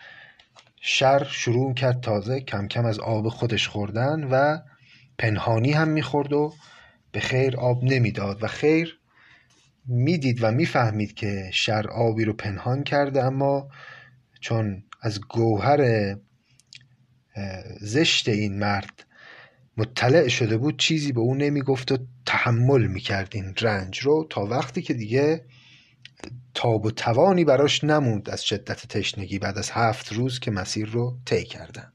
[0.80, 4.58] شر شروع کرد تازه کم کم از آب خودش خوردن و
[5.18, 6.52] پنهانی هم می‌خورد و
[7.12, 8.98] به خیر آب نمی‌داد و خیر
[9.86, 13.68] می‌دید و می‌فهمید که شر آبی رو پنهان کرده اما
[14.40, 16.14] چون از گوهر
[17.80, 19.06] زشت این مرد
[19.76, 24.82] مطلع شده بود چیزی به او نمی‌گفت و تحمل می‌کرد این رنج رو تا وقتی
[24.82, 25.44] که دیگه
[26.54, 31.18] تاب و توانی براش نموند از شدت تشنگی بعد از هفت روز که مسیر رو
[31.26, 31.91] طی کردند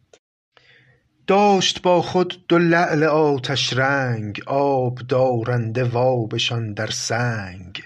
[1.28, 7.84] داشت با خود دو لعل آتش رنگ آب دارنده وابشان در سنگ.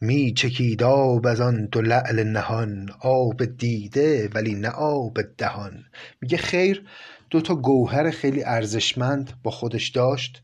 [0.00, 5.84] می چکید آب از آن دو لعل نهان آب دیده ولی نه آب دهان.
[6.20, 6.84] میگه خیر
[7.30, 10.42] دو تا گوهر خیلی ارزشمند با خودش داشت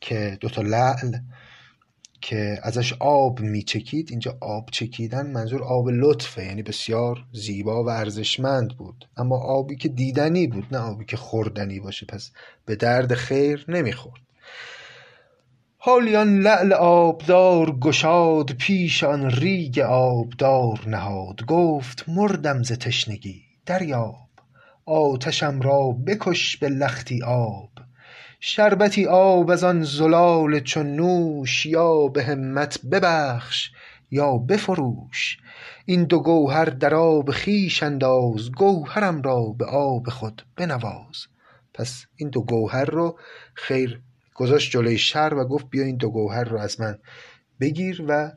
[0.00, 1.16] که دو تا لعل
[2.24, 8.76] که ازش آب میچکید اینجا آب چکیدن منظور آب لطفه یعنی بسیار زیبا و ارزشمند
[8.76, 9.08] بود.
[9.16, 12.06] اما آبی که دیدنی بود نه آبی که خوردنی باشه.
[12.06, 12.30] پس
[12.66, 14.20] به درد خیر نمی‌خورد.
[15.76, 21.44] حالیان لعل آبدار گشاد پیش آن ریگ آبدار نهاد.
[21.46, 24.28] گفت مردم ز تشنگی دریاب
[24.86, 27.70] آتشم را بکش به لختی آب.
[28.46, 33.70] شربتی آب از آن زلال چون نوش یا به همت ببخش
[34.10, 35.38] یا بفروش.
[35.84, 41.26] این دو گوهر در آب خویش انداز گوهرم را به آب خود بنواز.
[41.74, 43.18] پس این دو گوهر رو
[43.54, 44.00] خیر
[44.34, 46.98] گذاشت جلوی شر و گفت بیا این دو گوهر رو از من
[47.60, 48.32] بگیر و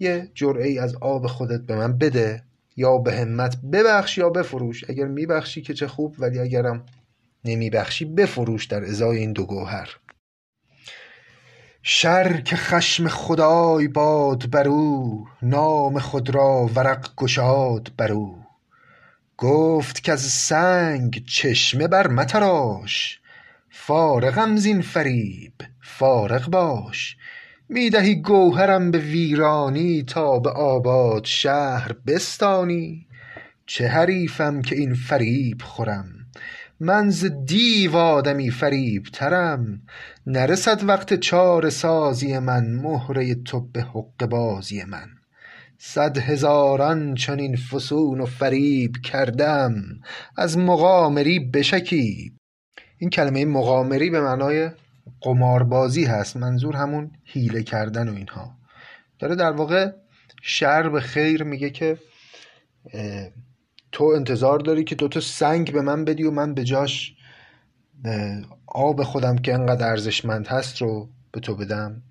[0.00, 2.42] یه جرعه ای از آب خودت به من بده.
[2.76, 4.90] یا به همت ببخش یا بفروش.
[4.90, 6.86] اگر میبخشی که چه خوب ولی اگرم
[7.44, 9.88] نمیبخشی بفروش در ازای این دو گوهر.
[11.82, 18.44] شر که خشم خدای باد بر او نام خود را ورق گشاد بر او.
[19.36, 23.20] گفت از سنگ چشمه بر متراش
[23.70, 27.16] فارغم زین فریب فارغ باش.
[27.68, 33.06] می‌دهی گوهرم به ویرانی تا به آباد شهر بستانی.
[33.66, 36.23] چه حریفم که این فریب خورم؟
[36.80, 39.82] من ز دیو آدمی فریب ترم
[40.26, 45.08] نرسد وقت چاره سازی من مهره تو به حقه بازی من.
[45.78, 49.74] صد هزاران چنین فسون و فریب کردم.
[50.36, 52.32] از مقامری بشکیب.
[52.98, 54.70] این کلمه مقامری به معنای
[55.20, 56.36] قماربازی هست.
[56.36, 58.56] منظور همون هیله کردن و اینها.
[59.18, 59.92] داره در واقع
[60.42, 61.98] شر به خیر میگه که
[63.94, 67.14] تو انتظار داری که دوتا سنگ به من بدی و من به جاش
[68.66, 72.02] آب خودم که انقدر ارزشمند هست رو به تو بدم؟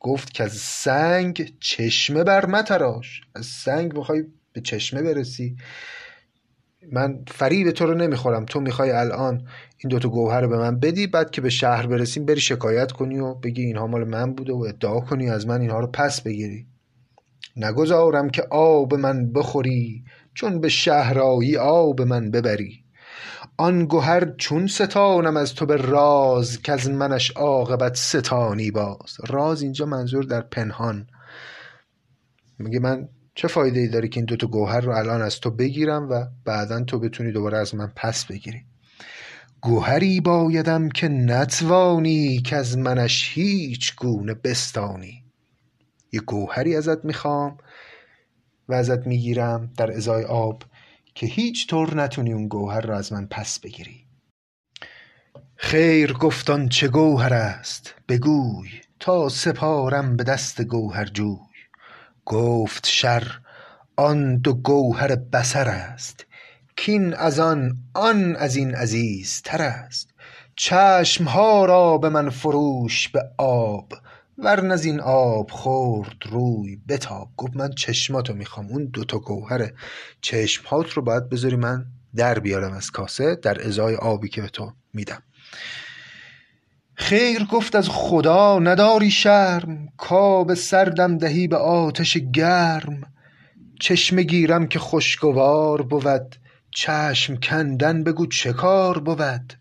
[0.00, 5.56] گفت که از سنگ چشمه بر متراش از سنگ می‌خوای به چشمه برسی.
[6.92, 8.44] من فریب تو رو نمی‌خورم.
[8.44, 9.48] تو می‌خوای الان
[9.78, 13.18] این دوتا گوهر رو به من بدی بعد که به شهر برسیم بری شکایت کنی
[13.18, 16.66] و بگی اینها مال من بوده و ادعا کنی از من اینها رو پس بگیری.
[17.56, 20.04] نگذارم که آب من بخوری.
[20.36, 22.84] چون به شهرایی آب من ببری.
[23.56, 29.16] آن گوهر چون ستانم از تو به راز که از منش عاقبت ستانی باز.
[29.28, 31.06] راز اینجا منظور در پنهان.
[32.58, 36.10] میگه من چه فایده ای داره که این دوتا گوهر رو الان از تو بگیرم
[36.10, 38.64] و بعدا تو بتونی دوباره از من پس بگیری؟
[39.60, 45.24] گوهری بایدم که نتوانی که از منش هیچ گونه بستانی.
[46.12, 47.58] یه گوهری ازت می‌خوام
[48.68, 50.62] و ازت می‌گیرم در ازای آب
[51.14, 54.06] که هیچ طور نتونی اون گوهر رو از من پس بگیری.
[55.56, 58.68] خیر گفتان چه گوهر است بگوی
[59.00, 61.38] تا سپارم به دست گوهر جوی.
[62.24, 63.38] گفت شر
[63.96, 66.26] آن دو گوهر بصر است
[66.76, 70.08] کین از آن آن از این عزیزتر است.
[70.56, 73.92] چشم ها را به من فروش به آب
[74.38, 76.76] ورن از این آب خورد روی.
[76.88, 78.66] بتاب گفت من چشماتو می‌خوام.
[78.66, 79.70] اون دوتا گوهر
[80.20, 81.84] چشمهات رو باید بذاری من
[82.16, 85.22] در بیارم از کاسه در ازای آبی که به تو میدم.
[86.94, 89.88] خیر گفت از خدا نداری شرم.
[89.96, 93.12] کاب سردم دهی به آتش گرم.
[93.80, 96.36] چشمه گیرم که خوشگوار بود.
[96.70, 99.52] چشم کندن بگو چه کار بود.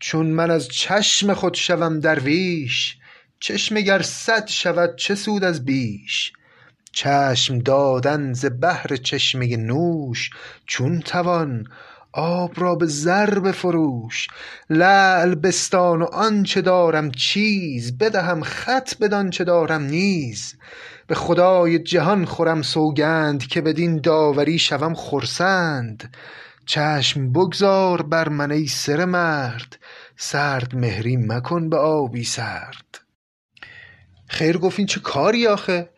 [0.00, 2.99] چون من از چشم خود شوم درویش
[3.40, 6.32] چشمه گر صد شود چه سود از بیش؟
[6.92, 10.30] چشم دادن ز بهر چشمه نوش
[10.66, 11.66] چون توان
[12.12, 14.28] آب را به زر بفروش.
[14.70, 20.54] لعل بستان و آنچه دارم چیز بدهم خط بدانچه دارم نیز.
[21.06, 26.16] به خدای جهان خورم سوگند که بدین داوری شوم خرسند.
[26.66, 29.78] چشم بگذار بر من ای سره مرد
[30.16, 33.09] سرد مهری مکن به آبی سرد.
[34.30, 35.90] خیر گفت این چه کاری آخه؟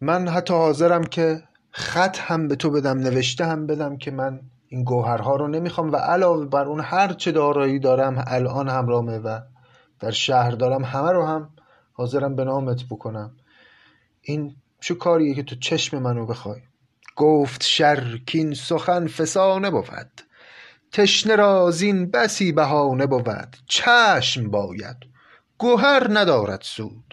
[0.00, 4.84] من حتی حاضرم که خط هم به تو بدم نوشته هم بدم که من این
[4.84, 9.40] گوهرها رو نمی‌خوام و علاوه بر اون هر چه دارایی دارم الان همرامه و
[10.00, 11.50] در شهر دارم همه رو هم
[11.92, 13.36] حاضرم به نامت بکنم.
[14.22, 16.60] این چه کاریه که تو چشم منو بخوای؟
[17.16, 20.22] گفت شرکین سخن فسانه بود.
[20.92, 23.56] تشنه را زین بسی بهانه بود.
[23.66, 24.96] چشم باید.
[25.58, 27.11] گوهر ندارد سود.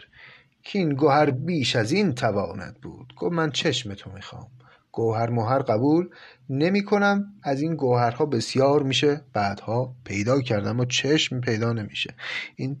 [0.62, 3.14] کین گوهر بیش از این تواند بود.
[3.16, 4.46] گفت من چشم تو می‌خوام.
[4.92, 6.08] گوهر موهر قبول
[6.50, 7.34] نمی کنم.
[7.42, 9.20] از این گوهرها بسیار میشه.
[9.32, 12.14] بعدها پیدا کردم و چشم پیدا نمیشه.
[12.56, 12.78] این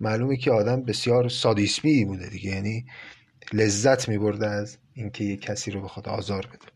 [0.00, 2.50] معلومه که آدم بسیار سادیسمی بوده دیگه.
[2.50, 2.86] یعنی
[3.52, 6.72] لذت میبرده از اینکه یک کسی رو بخواد آزار بده.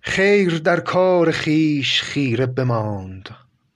[0.00, 3.28] خیر در کار خیش خیره بماند.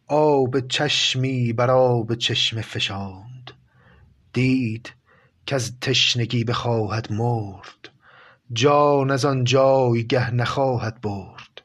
[0.07, 3.28] آب چشمی بر آب چشمه فشاند.
[4.39, 4.93] دید
[5.47, 7.89] کز تشنگی بخواهد مرد.
[8.53, 11.63] جان از آن جایگه نخواهد برد.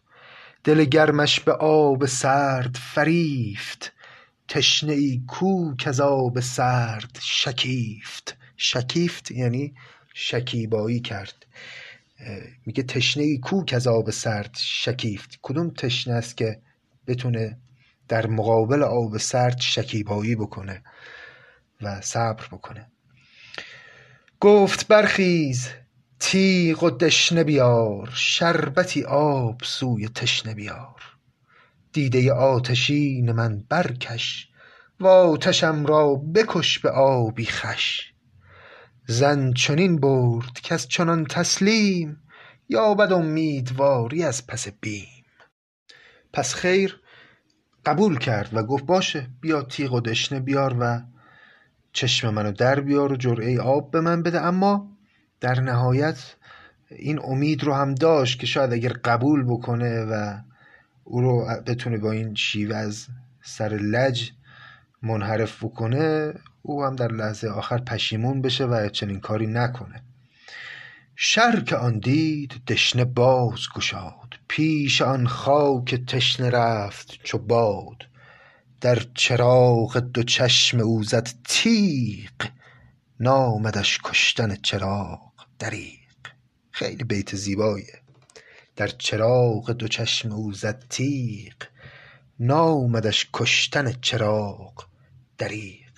[0.64, 3.94] دل گرمش به آب سرد فریفت.
[4.48, 8.38] تشنه ای کو کز آب سرد شکیفت.
[8.58, 9.74] شکیفت یعنی
[10.14, 11.46] شکیبایی کرد.
[12.66, 15.40] میگه تشنه ای کو کز آب سرد شکیفت.
[15.42, 16.60] کدوم تشنه است که
[17.08, 17.58] بتونه
[18.08, 20.84] در مقابل آب سرد شکیبایی بکنه؟
[21.84, 22.92] و صبر بکنه.
[24.40, 25.70] گفت برخیز
[26.20, 31.02] تیغ و دشنه بیار شربتی آب سوی تشنه بیار.
[31.94, 34.50] دیده آتشین من برکش
[35.00, 38.14] و آتشم را بکش به آبی خوش
[39.08, 42.24] زن چنین برد کز چنان تسلیم
[42.70, 45.26] یابد امیدواری از پس بیم.
[46.34, 47.00] پس خیر
[47.86, 51.02] قبول کرد و گفت باشه بیا تیغ و دشنه بیار و
[51.94, 54.42] چشم منو در بیار و جرعه آب به من بده.
[54.42, 54.98] اما
[55.40, 56.36] در نهایت
[56.90, 60.38] این امید رو هم داشت که شاید اگر قبول بکنه و
[61.04, 63.08] او رو بتونه با این شیوه از
[63.44, 64.32] سر لج
[65.02, 70.04] منحرف بکنه او هم در لحظه آخر پشیمون بشه و چنین کاری نکنه.
[71.16, 78.13] شر که آن دید دشنه باز گشاد پیش آن خاک تشنه رفت چو باد.
[78.84, 82.48] در چراغ دو چشم او زد تیغ
[83.20, 86.22] نامدش کشتن چراغ دریغ.
[86.72, 88.02] خیلی بیت زیباییه.
[88.76, 91.54] در چراغ دو چشم او زد تیغ
[92.40, 94.86] نامدش کشتن چراغ
[95.38, 95.92] دریغ.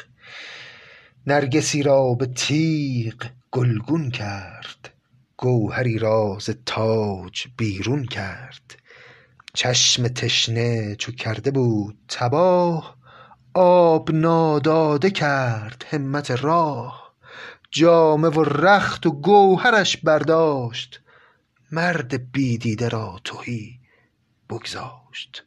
[1.28, 4.94] نرگسی را به تیغ گلگون کرد
[5.38, 8.85] گوهری را ز تاج بیرون کرد.
[9.56, 12.98] چشم تشنه چو کرده بود تباه
[13.54, 17.16] آب ناداده کرد همت راه.
[17.72, 21.02] جامه و رخت و گوهرش برداشت
[21.72, 23.80] مرد بی دیده را تهی
[24.50, 25.46] بگذاشت.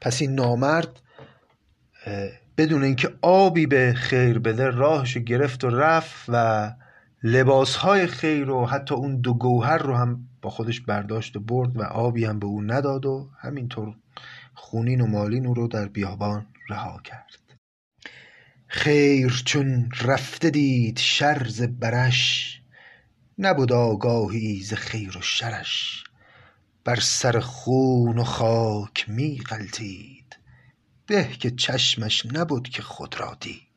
[0.00, 1.00] پس این نامرد
[2.56, 6.70] بدون اینکه آبی به خیر بده راهشو گرفت و رفت و
[7.22, 11.82] لباسهای خیر و حتی اون دو گوهر رو هم با خودش برداشت و برد و
[11.82, 13.96] آبی هم به او نداد و همینطور
[14.54, 17.40] خونین و مالین او رو در بیابان رها کرد.
[18.66, 22.62] خیر چون رفته دید شر ز برش
[23.38, 26.04] نبد آگاهی ز خیر و شرش.
[26.84, 30.38] بر سر خون و خاک می غلتید
[31.06, 33.69] به که چشمش نبد که خود را دید.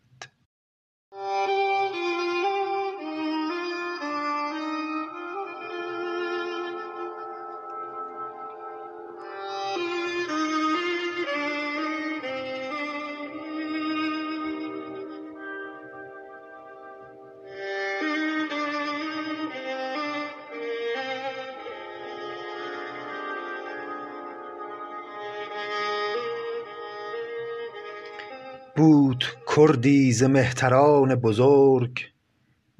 [29.55, 31.99] کردی ز مهتران بزرگ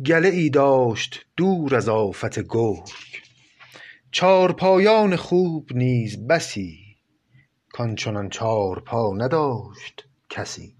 [0.06, 2.90] گله ای داشت دور از آفت گرگ.
[4.12, 6.80] چارپایان خوب نیز بسی
[7.74, 10.76] کان چنان چارپا نداشت کسی.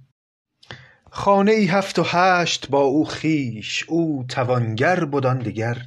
[1.10, 5.40] خانه ای هفت و هشت با او خویش او توانگر بد آن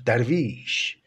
[0.05, 0.99] درویش.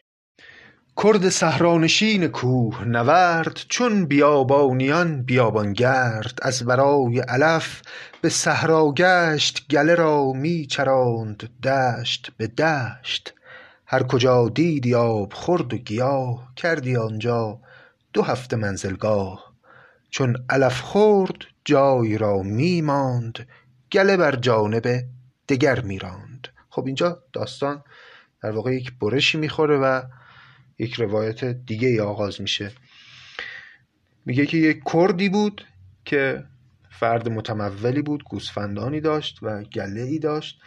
[1.02, 6.38] کرد صحرانشین کوه نورد چون بیابانیان بیابان گرد.
[6.42, 7.82] از برای علف
[8.20, 13.34] به صحرا گشت گله را می چراند دشت به دشت.
[13.86, 17.60] هر کجا دیدی آب خورد و گیاه کردی آنجا
[18.12, 19.54] دو هفته منزلگاه.
[20.10, 23.46] چون علف خورد جای را می ماند
[23.92, 25.04] گله بر جانب
[25.48, 26.48] دگر می راند.
[26.70, 27.82] خب اینجا داستان
[28.42, 30.02] در واقع یک برشی می‌خوره و
[30.80, 32.72] یک روایت دیگه ای آغاز میشه.
[34.26, 35.64] میگه که یک کردی بود
[36.04, 36.44] که
[36.90, 40.60] فرد متمولی بود گوسفندانی داشت و گله ای داشت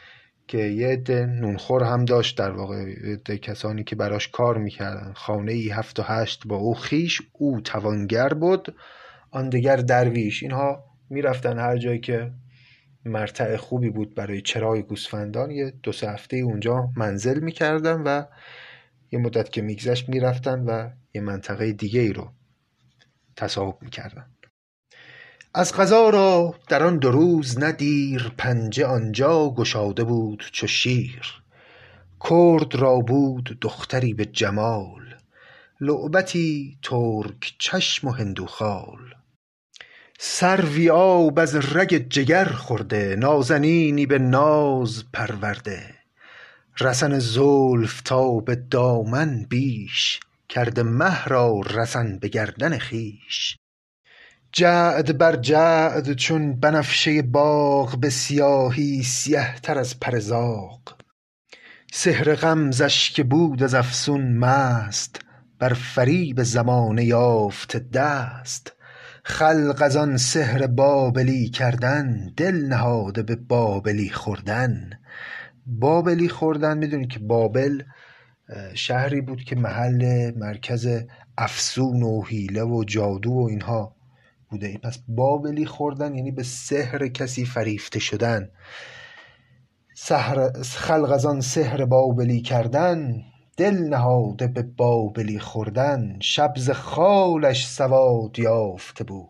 [0.47, 2.37] که یه عده نونخور هم داشت.
[2.37, 5.13] در واقع عده کسانی که براش کار می‌کردن.
[5.15, 8.75] خانه ای هفت و هشت با او خیش او توانگر بود
[9.31, 10.43] آن دگر درویش.
[10.43, 12.31] اینها می‌رفتن هر جایی که
[13.05, 15.51] مرتع خوبی بود برای چرای گوسفندان.
[15.51, 18.23] یه دو سه هفته اونجا منزل می‌کردن و
[19.13, 22.31] یه مدت که میگذشت می‌رفتن و یه منطقه دیگه ای رو
[23.35, 24.25] تصاحب می‌کردن.
[25.53, 31.43] از قضا را در آن دو روز نه دیر پنجه آنجا گشاده بود چو شیر.
[32.29, 35.15] کرد را بود دختری به جمال
[35.81, 39.15] لعبتی ترک چشم و هندو خال
[40.19, 46.02] سروی آب از رگ جگر خورده نازنینی به ناز پرورده.
[46.79, 50.19] رسن زلف تا به دامن بیش
[50.49, 53.57] کرده مه را رسن به گردن خویش.
[54.51, 60.81] جعد بر جعد چون بنفشه باغ به سیاهی سیه تر از پر زاغ.
[61.93, 65.21] سحر غمزش که بود از افسون مست
[65.59, 68.73] بر فریب زمانه یافته دست.
[69.23, 74.89] خلق از آن سحر بابلی کردن دل نهاده به بابلی خوردن.
[75.65, 76.77] بابلی خوردن.
[76.77, 77.83] می‌دونید که بابل
[78.73, 81.03] شهری بود که محل مرکز
[81.37, 83.95] افسون و حیله و جادو و اینها
[84.49, 84.77] بوده.
[84.77, 88.49] پس بابلی خوردن یعنی به سحر کسی فریفته شدن.
[89.95, 93.21] سحر خلق از آن سحر بابلی کردن.
[93.57, 96.19] دل نهاده به بابلی خوردن.
[96.21, 99.29] شب ز خالش سواد یافته بود.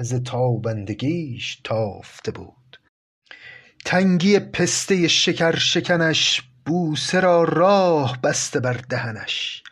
[0.00, 2.63] ز تابندگیش تافته بود.
[3.84, 9.62] تنگی پسته شکرشکنش بوسه را راه بسته بر دهنش.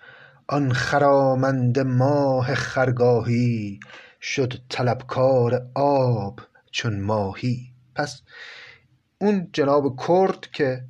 [0.48, 3.80] آن خرامنده ماه خرگاهی
[4.20, 6.40] شد طلبکار آب
[6.70, 7.58] چون ماهی.
[7.94, 8.22] پس
[9.20, 10.84] اون جناب کرد که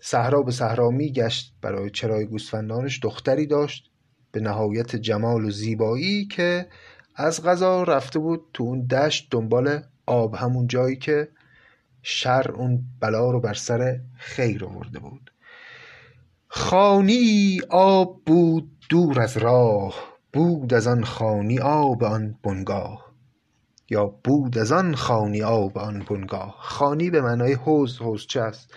[0.00, 3.90] صحرا به صحرا میگشت برای چرای گوسفندانش دختری داشت
[4.32, 6.68] به نهایت جمال و زیبایی که
[7.14, 11.28] از غذا رفته بود تو اون دشت دنبال آب همون جایی که
[12.10, 15.32] شر اون بلا رو بر سر خیر آورده بود.
[16.48, 19.94] خانی آب بود دور از راه
[20.32, 23.12] بود از آن خانی آب آن بنگاه.
[23.90, 26.56] یا بود از آن خانی آب آن بنگاه.
[26.58, 28.74] خانی به معنای حوز حوزچه است؟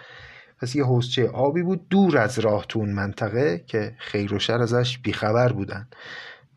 [0.61, 4.61] پس یه حوزچه آبی بود دور از راه تو اون منطقه که خیر و شر
[4.61, 5.87] ازش بیخبر بودن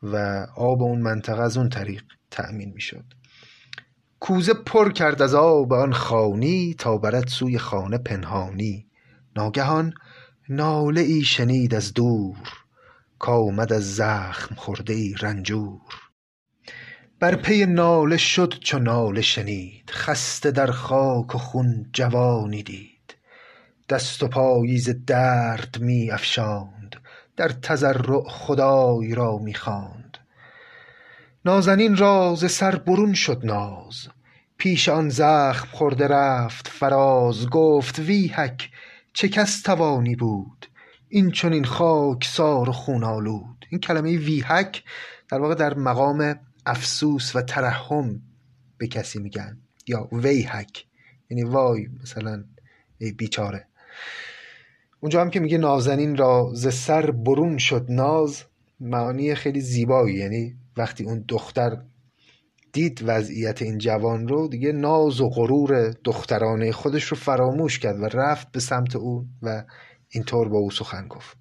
[0.03, 3.05] و آب اون منطقه از اون طریق تأمین می‌شد.
[4.25, 8.87] کوزه پر کرد از آب آن خانی تا برد سوی خانه پنهانی.
[9.37, 9.95] ناگهان
[10.49, 12.49] ناله ای شنید از دور
[13.19, 15.81] کآمد از زخم خورده ای رنجور.
[17.21, 23.17] بر پی ناله شد چو ناله شنید خسته در خاک و خون جوانی دید.
[23.89, 26.97] دست و پایی ز درد می افشاند
[27.37, 30.19] در تضرع خدای را می خواند.
[31.45, 34.09] نازنین را ز سر برون شد ناز
[34.59, 38.71] پیش آن زخم خورده رفت فراز گفت ویحک
[39.13, 40.67] چه کس توانی بود؟
[41.09, 43.67] این چنین خاکسار و خون آلود.
[43.71, 44.83] این کلمه ویحک
[45.29, 48.21] در واقع در مقام افسوس و ترحم
[48.79, 50.87] به کسی میگن یا ویحک.
[51.31, 52.45] یعنی وای مثلا
[52.99, 53.67] ای بیچاره.
[55.01, 58.45] اونجا هم که میگه نازنین را ز سر برون شد ناز
[58.81, 60.17] معانی خیلی زیبایی.
[60.17, 61.83] یعنی وقتی اون دختر
[62.75, 68.05] دید وضعیت این جوان رو دیگه ناز و غرور دخترانه خودش رو فراموش کرد و
[68.05, 69.65] رفت به سمت او و
[70.09, 71.37] اینطور با او سخن گفت.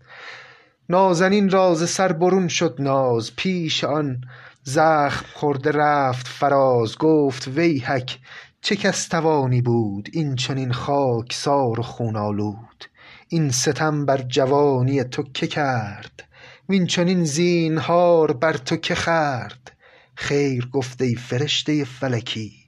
[0.90, 4.22] نازنین را ز سر برون شد ناز پیش آن
[4.64, 8.20] زخم خورده رفت فراز گفت ویحک
[8.62, 12.86] چه کس توانی بود این چنین خاکسار و خون آلود؟
[13.30, 16.24] این ستم بر جوانی تو که کرد؟
[16.70, 19.72] وین چنین زینهار بر تو که خورد
[20.16, 22.64] خیر گفت ای فرشته فلکی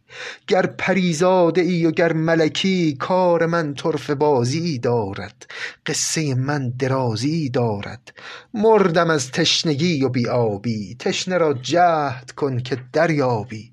[0.47, 5.45] گر پری زاده ای و گر ملکی کار من طرفه بازیی دارد
[5.85, 8.13] قصه من درازیی دارد.
[8.53, 13.71] مردم از تشنگی و بی آبی تشنه را جهد کن که دریابی.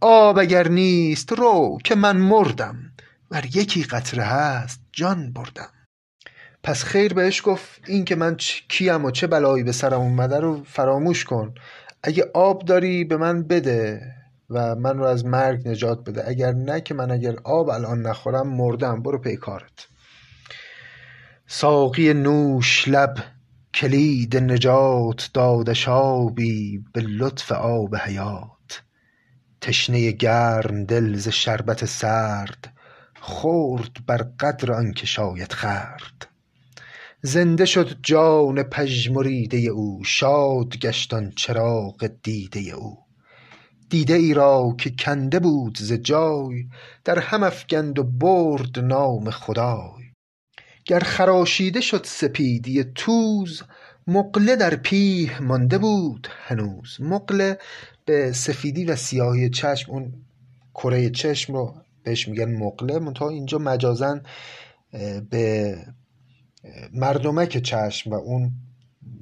[0.00, 2.76] آب اگر نیست رو که من مردم
[3.30, 5.70] ور یکی قطره هست جان بردم.
[6.62, 8.36] پس خیر بهش گفت این که من
[8.68, 11.54] کیم و چه بلایی به سرم اومده رو فراموش کن.
[12.02, 14.14] اگه آب داری به من بده
[14.50, 16.28] و من رو از مرگ نجات بده.
[16.28, 19.02] اگر نه که من اگر آب الان نخورم مردم.
[19.02, 19.88] برو پی کارت.
[21.46, 23.14] ساقی نوش لب
[23.74, 28.82] کلید نجات دادش آبی به لطف آب حیات.
[29.60, 32.72] تشنه گرم دل ز شربت سرد
[33.20, 36.29] خورد بر قدر آنکه شاید خورد
[37.22, 42.98] زنده شد جان پژمریده او شاد گشت آن چراغ دیده او.
[43.90, 46.68] دیده ای را که کنده بود ز جای
[47.04, 50.04] در هم افکند و برد نام خدای.
[50.84, 53.62] گر خراشیده شد سپیدی توز
[54.06, 56.96] مقله در پیه مانده بود هنوز.
[57.00, 57.58] مقله
[58.04, 60.12] به سفیدی و سیاهی چشم اون
[60.74, 64.22] کره چشم رو بهش میگن مقله منتها اینجا مجازن
[64.92, 65.76] اه، به
[66.92, 68.52] مردمک چشم و اون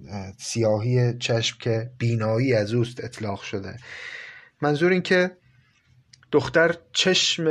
[0.09, 3.77] اه، سیاهی چشم که بینایی از اوست اطلاق شده.
[4.63, 5.31] منظور این که
[6.33, 7.45] دختر چشم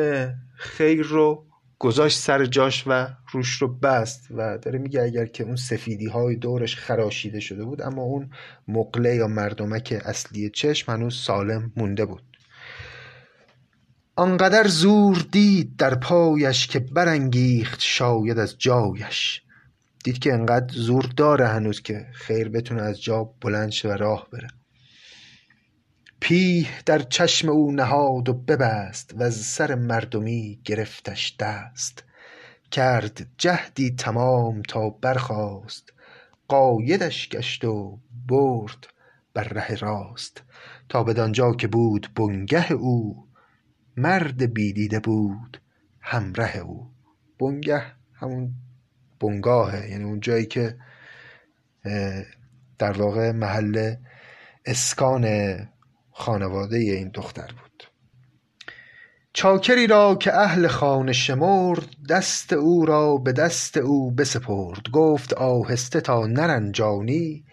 [0.55, 1.47] خیر رو
[1.79, 6.35] گذاشت سر جاش و روش رو بست و داره میگه اگر که اون سفیدی های
[6.35, 8.29] دورش خراشیده شده بود اما اون
[8.67, 12.23] مقله یا مردمک اصلی چشم هنوز سالم مونده بود.
[14.15, 19.41] آنقدر زور دید در پایش که برانگیخت شاید از جایش.
[20.03, 24.27] دید که انقدر زور داره هنوز که خیر بتونه از جا بلند شه و راه
[24.31, 24.47] بره.
[26.19, 32.03] پیه در چشم او نهاد و ببست و از سر مردمی گرفتش دست.
[32.71, 35.93] کرد جهدی تمام تا برخاست.
[36.47, 38.87] قایدش گشت و برد
[39.33, 40.43] بر ره راست.
[40.89, 43.27] تا بدانجا که بود بنگه او
[43.97, 45.61] مرد بیدیده بود
[46.01, 46.91] همره او.
[47.39, 47.83] بنگه
[48.13, 48.53] همون
[49.19, 49.89] بنگاهه.
[49.89, 50.75] یعنی اون جایی که
[52.79, 53.95] در واقع محل
[54.65, 55.55] اسکان
[56.11, 57.83] خانواده این دختر بود.
[59.33, 64.89] چاکری را که اهل خانه شمرد دست او را به دست او بسپرد.
[64.93, 67.45] گفت آهسته تا نرنجانی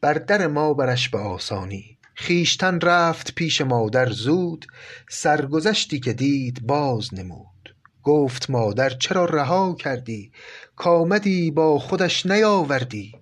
[0.00, 1.98] بر در ما برش به آسانی.
[2.16, 4.66] خویشتن رفت پیش مادر زود
[5.08, 7.76] سرگذشتی که دید باز نمود.
[8.02, 10.32] گفت مادر چرا رها کردی؟
[10.76, 13.14] کامدی با خودش نیاوردی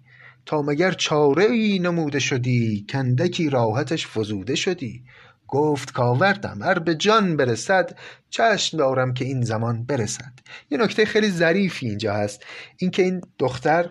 [0.47, 5.05] تا مگر چاره ای نموده شدی کندکی راحتش فزوده شدی؟
[5.49, 7.99] گفت کاوردم ار به جان برسد
[8.31, 10.33] چشم دارم که این زمان برسد.
[10.71, 12.45] یه نکته خیلی ظریفی اینجا هست
[12.77, 13.91] اینکه این دختر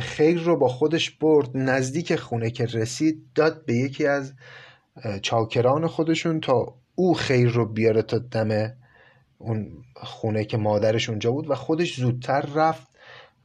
[0.00, 4.34] خیر رو با خودش برد نزدیک خونه که رسید داد به یکی از
[5.22, 8.74] چاکران خودشون تا او خیر رو بیاره تا دم
[9.38, 12.94] اون خونه که مادرش اونجا بود و خودش زودتر رفت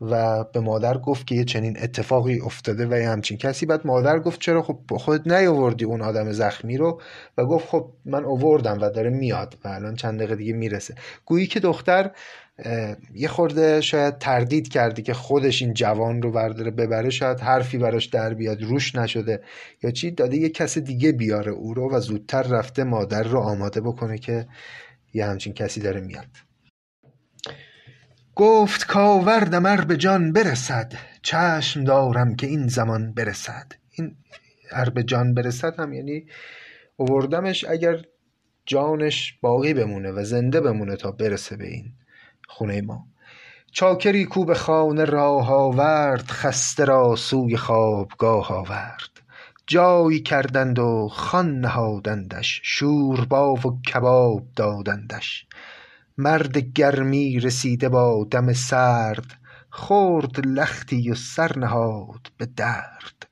[0.02, 3.66] و به مادر گفت که یه چنین اتفاقی افتاده و یه همچین کسی.
[3.66, 7.02] بعد مادر گفت چرا خب خودت نیاوردی اون آدم زخمی رو؟
[7.38, 10.96] و گفت خب من آوردم و داره میاد و الان چند دقیقه دیگه می‌رسه.
[11.26, 12.12] گویی که دختر
[13.16, 18.06] یه خورده شاید تردید کردی که خودش این جوان رو برداره ببره شاید حرفی براش
[18.06, 19.42] در بیاد روش نشده.
[19.84, 23.82] یا چی؟ داده یه کس دیگه بیاره او رو و زودتر رفته مادر رو آماده
[23.82, 24.48] بکنه که
[25.14, 26.28] یه همچین کسی داره میاد.
[28.36, 30.94] گفت کاوردم ار به جان برسد.
[31.22, 33.74] چشم دارم که این زمان برسد.
[33.92, 34.16] این
[34.72, 36.26] ار به جان برسد هم یعنی
[36.96, 38.02] اووردمش اگر
[38.66, 41.94] جانش باقی بمونه و زنده بمونه تا برسه به این
[42.48, 43.08] خونه ما.
[43.72, 49.19] چاکری کو به خانه راه آورد خسته را سوی خوابگاه آورد.
[49.70, 55.46] جای کردند و خوان نهادندش شوربا و کباب دادندش.
[56.18, 59.40] مرد گرمی رسیده با دم سرد
[59.70, 63.28] خورد لختی و سر نهاد به درد.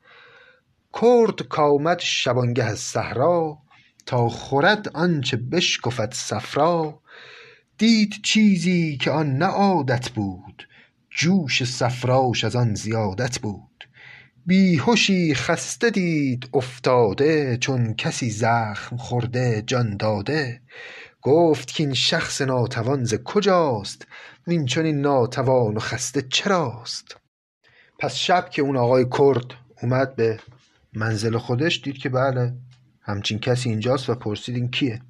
[1.01, 3.57] کرد کامد شبانگه از صحرا
[4.05, 6.99] تا خورد آنچه بشکفد صفرا.
[7.77, 10.67] دید چیزی که آن نه عادت بود
[11.09, 13.66] جوش صفراش از آن زیادت بود.
[14.47, 20.61] بیهشی خسته دید افتاده چون کسی زخم خورده جان داده.
[21.21, 24.07] گفت کاین شخص ناتوان ز کجاست؟
[24.47, 27.17] وین چنین ناتوان و خسته چراست؟
[27.99, 29.45] پس شب که اون آقای کرد
[29.81, 30.39] اومد به
[30.93, 32.53] منزل خودش دید که بله
[33.01, 35.01] همچین کسی اینجاست و پرسید این کیه.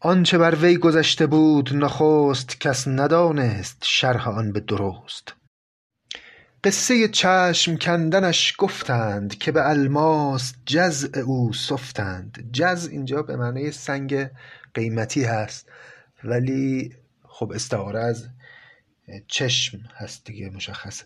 [0.00, 5.37] آنچه بر وی گذشته بود نخست کس ندانست شرح آن به درست.
[6.64, 12.50] قصه چشم کندنش گفتند که به الماس جزع او سفتند.
[12.52, 14.30] جزع اینجا به معنای سنگ
[14.74, 15.68] قیمتی هست
[16.24, 16.94] ولی
[17.28, 18.28] خب استعاره از
[19.28, 21.04] چشم هست دیگه مشخصه.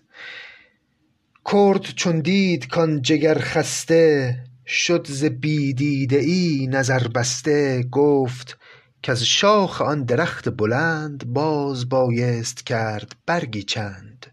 [1.52, 4.36] کرد چون دید کان جگر خسته
[4.66, 8.58] شد ز بی دیده ای نظر بسته گفت
[9.02, 14.31] کز شاخ آن درخت بلند باز بایست کرد برگی چند.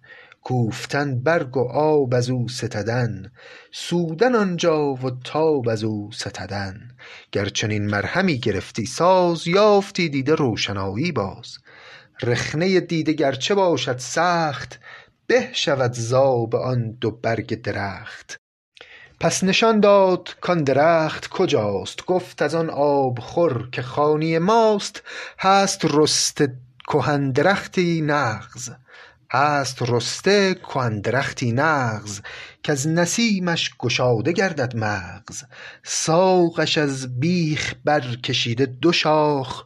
[0.50, 3.32] کوفتن برگ و آب ازو ستدن
[3.72, 6.92] سودن آنجا و تاب ازو ستدن.
[7.32, 11.58] گر چنین مرهمی گرفتی ساز یافتی دیده روشنایی باز.
[12.24, 14.80] رخنه دیده گرچه باشد سخت
[15.28, 18.38] به شود ز آب آن دو برگ درخت.
[19.20, 25.04] پس نشان داد کان درخت کجاست گفت از آن آب خور که خانی ماست.
[25.40, 26.56] هست رسته
[26.88, 28.70] کهن درختی نغز.
[29.32, 32.22] هست رسته کهن درختی نغز
[32.64, 35.44] کز نسیمش گشاده گردد مغز.
[35.84, 39.66] ساقش از بیخ برکشیده دو شاخ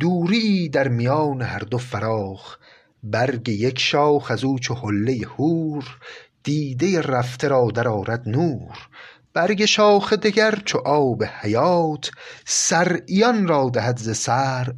[0.00, 2.56] دوریی در میان هر دو فراخ.
[3.02, 5.98] برگ یک شاخ ازو چو حله حور
[6.42, 8.88] دیده رفته را در آرد نور.
[9.32, 12.10] برگ شاخ دگر چو آب حیات
[12.46, 14.74] صرعیان را دهد ز صرع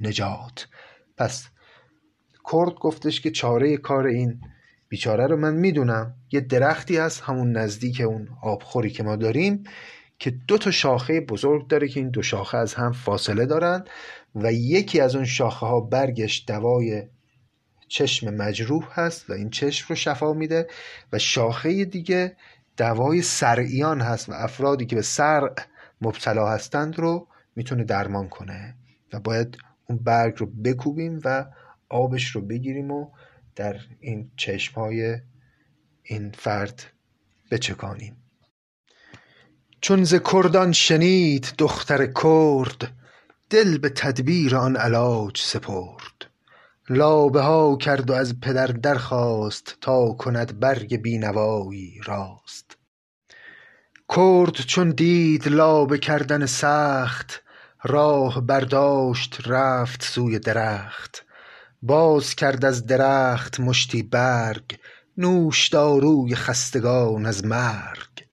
[0.00, 0.66] نجات.
[1.16, 1.44] پس
[2.52, 4.40] کرد گفتش که چاره کار این
[4.88, 6.14] بیچاره رو من می‌دونم.
[6.32, 9.64] یه درختی هست همون نزدیک اون آبخوری که ما داریم
[10.18, 13.84] که دو تا شاخه بزرگ داره که این دو شاخه از هم فاصله دارن
[14.34, 17.02] و یکی از اون شاخه ها برگش دوای
[17.88, 20.66] چشم مجروح هست و این چشم رو شفا میده
[21.12, 22.36] و شاخه دیگه
[22.76, 25.54] دوای سرعیان هست و افرادی که به سرع
[26.00, 27.26] مبتلا هستند رو
[27.56, 28.74] می‌تونه درمان کنه
[29.12, 31.46] و باید اون برگ رو بکوبیم و
[31.88, 33.10] آبش رو بگیریم و
[33.56, 35.16] در این چشم های
[36.02, 36.82] این فرد
[37.50, 38.16] بچکانیم.
[39.80, 42.92] چون ز کردان شنید دختر کرد
[43.50, 46.30] دل به تدبیر آن علاج سپرد.
[46.88, 52.76] لابه ها کرد و از پدر درخواست تا کند برگ بینوایی راست.
[54.16, 57.42] کرد چون دید لابه کردن سخت
[57.82, 61.23] راه برداشت رفت سوی درخت.
[61.86, 64.78] باز کرد از درخت مشتی برگ
[65.18, 68.26] نوشداروی خستگان از مرگ.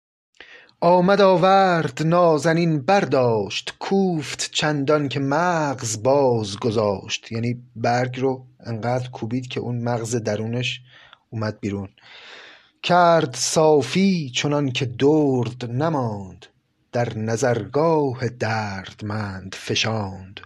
[0.82, 9.47] آمد آورد نازنین برداشت کوفت چندان که مغز باز گذاشت یعنی برگ رو انقدر کوبید
[9.47, 10.82] که اون مغز درونش
[11.30, 11.89] اومد بیرون.
[12.84, 16.45] کرد صافی چنان که درد نماند
[16.91, 20.39] در نظرگاه دردمند فشاند.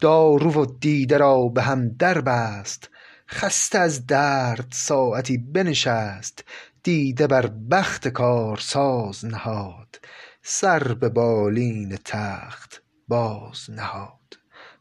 [0.00, 2.90] دارو و دیده را به هم در بست
[3.28, 6.44] خسته از درد ساعتی بنشست
[6.82, 10.00] دیده بر بخت کارساز نهاد
[10.42, 14.38] سر به بالین تخت باز نهاد.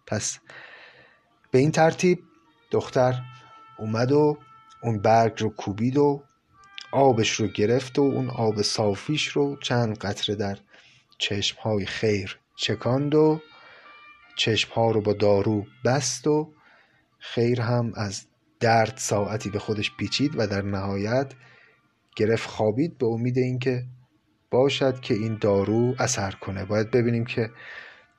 [0.08, 0.40] پس
[1.52, 2.20] به این ترتیب
[2.72, 3.22] دختر
[3.78, 4.38] اومد و
[4.84, 6.24] اون برگ رو کوبید و
[6.92, 10.58] آبش رو گرفت و اون آب صافیش رو چند قطره در
[11.18, 13.42] چشمهای خیر چکاند و
[14.40, 16.54] چشمها رو با دارو بست و
[17.20, 18.26] خیر هم از
[18.60, 21.34] درد ساعتی به خودش پیچید و در نهایت
[22.16, 23.86] گرفت خوابید به امید اینکه
[24.52, 26.66] باشد که این دارو اثر کنه.
[26.66, 27.50] باید ببینیم که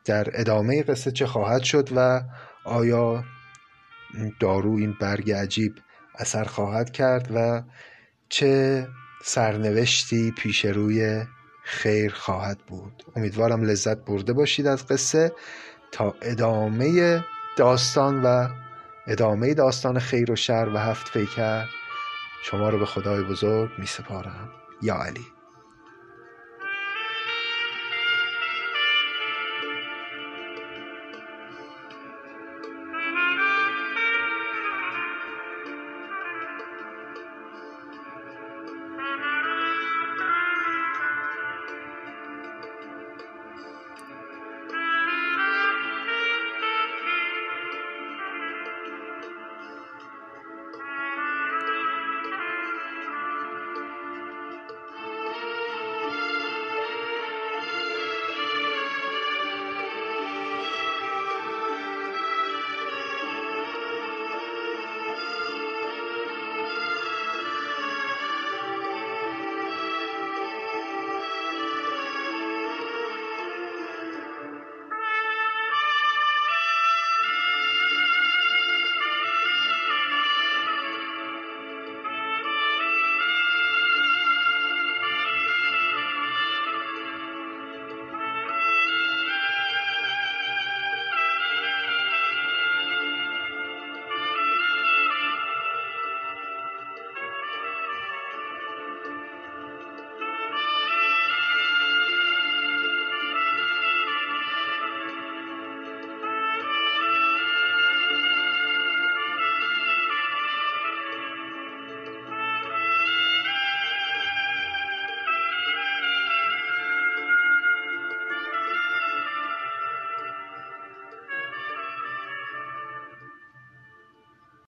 [0.05, 2.23] در ادامه قصه چه خواهد شد و
[2.65, 3.25] آیا
[4.41, 5.73] دارو این برگ عجیب
[6.19, 7.63] اثر خواهد کرد و
[8.29, 8.87] چه
[9.25, 11.25] سرنوشتی پیش روی
[11.65, 13.05] خیر خواهد بود.
[13.17, 15.33] امیدوارم لذت برده باشید از قصه.
[15.93, 17.21] تا ادامه
[17.57, 18.49] داستان و
[19.07, 21.65] ادامه داستان خیر و شر و هفت پیکر
[22.43, 24.51] شما رو به خدای بزرگ می سپارم
[24.83, 25.40] یا علی.